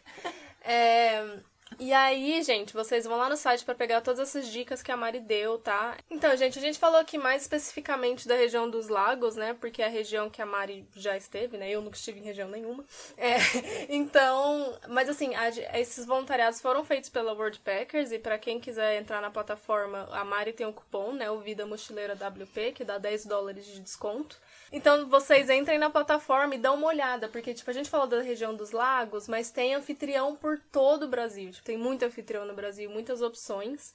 É, 0.63 1.39
e 1.80 1.94
aí, 1.94 2.42
gente, 2.44 2.74
vocês 2.74 3.06
vão 3.06 3.18
lá 3.18 3.30
no 3.30 3.38
site 3.38 3.66
para 3.66 3.74
pegar 3.74 4.02
todas 4.02 4.20
essas 4.20 4.48
dicas 4.48 4.84
que 4.84 4.92
a 4.92 4.98
Mari 4.98 5.20
deu, 5.20 5.58
tá? 5.58 5.98
Então, 6.10 6.36
gente, 6.36 6.60
a 6.60 6.62
gente 6.62 6.78
falou 6.78 7.00
aqui 7.00 7.18
mais 7.18 7.42
especificamente 7.44 8.28
da 8.28 8.36
região 8.36 8.70
dos 8.70 8.88
lagos, 8.88 9.36
né? 9.36 9.56
Porque 9.60 9.82
é 9.82 9.86
a 9.86 9.90
região 9.90 10.30
que 10.30 10.42
a 10.42 10.46
Mari 10.46 10.86
já 10.96 11.18
esteve, 11.18 11.58
né? 11.58 11.70
Eu 11.70 11.82
nunca 11.82 11.96
estive 11.96 12.20
em 12.20 12.24
região 12.24 12.50
nenhuma. 12.50 12.84
É, 13.18 13.38
então, 13.90 14.78
mas 14.90 15.10
assim, 15.10 15.34
a, 15.36 15.50
esses 15.80 16.06
voluntariados 16.06 16.62
foram 16.62 16.84
feitos 16.84 17.10
pela 17.10 17.34
Worldpackers 17.34 18.12
e 18.12 18.20
para 18.20 18.38
quem 18.38 18.60
quiser 18.60 19.00
entrar 19.00 19.22
na 19.22 19.32
plataforma, 19.32 20.08
a 20.12 20.24
Mari 20.24 20.54
tem 20.54 20.68
um 20.68 20.74
cupom, 20.74 21.14
né? 21.14 21.32
O 21.32 21.40
Vida 21.40 21.66
Mochileira 21.66 22.14
WP, 22.14 22.74
que 22.74 22.84
dá 22.84 22.98
10 22.98 23.26
dólares 23.26 23.66
de 23.66 23.80
desconto. 23.80 24.38
Então 24.72 25.08
vocês 25.08 25.50
entrem 25.50 25.78
na 25.78 25.90
plataforma 25.90 26.56
e 26.56 26.58
dão 26.58 26.76
uma 26.76 26.88
olhada, 26.88 27.28
porque 27.28 27.54
tipo, 27.54 27.70
a 27.70 27.74
gente 27.74 27.90
falou 27.90 28.08
da 28.08 28.22
região 28.22 28.56
dos 28.56 28.72
lagos, 28.72 29.28
mas 29.28 29.52
tem 29.52 29.76
anfitrião 29.76 30.36
por 30.36 30.60
todo 30.72 31.04
o 31.04 31.08
Brasil. 31.10 31.52
Tem 31.63 31.78
muito 31.78 32.04
anfitrião 32.04 32.45
no 32.45 32.54
Brasil, 32.54 32.89
muitas 32.89 33.21
opções. 33.21 33.93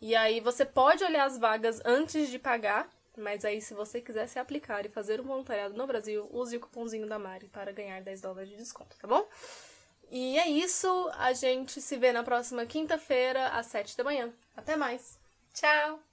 E 0.00 0.14
aí 0.14 0.40
você 0.40 0.64
pode 0.64 1.02
olhar 1.02 1.24
as 1.24 1.38
vagas 1.38 1.80
antes 1.84 2.30
de 2.30 2.38
pagar, 2.38 2.88
mas 3.16 3.44
aí 3.44 3.60
se 3.60 3.74
você 3.74 4.00
quiser 4.00 4.28
se 4.28 4.38
aplicar 4.38 4.86
e 4.86 4.88
fazer 4.88 5.20
um 5.20 5.24
voluntariado 5.24 5.74
no 5.74 5.86
Brasil, 5.86 6.28
use 6.32 6.56
o 6.56 6.60
cupomzinho 6.60 7.08
da 7.08 7.18
Mari 7.18 7.48
para 7.48 7.72
ganhar 7.72 8.00
10 8.00 8.20
dólares 8.20 8.48
de 8.48 8.56
desconto, 8.56 8.96
tá 8.96 9.08
bom? 9.08 9.28
E 10.10 10.38
é 10.38 10.48
isso, 10.48 11.10
a 11.14 11.32
gente 11.32 11.80
se 11.80 11.96
vê 11.96 12.12
na 12.12 12.22
próxima 12.22 12.64
quinta-feira 12.64 13.48
às 13.48 13.66
7 13.66 13.96
da 13.96 14.04
manhã. 14.04 14.32
Até 14.56 14.76
mais. 14.76 15.18
Tchau. 15.52 16.07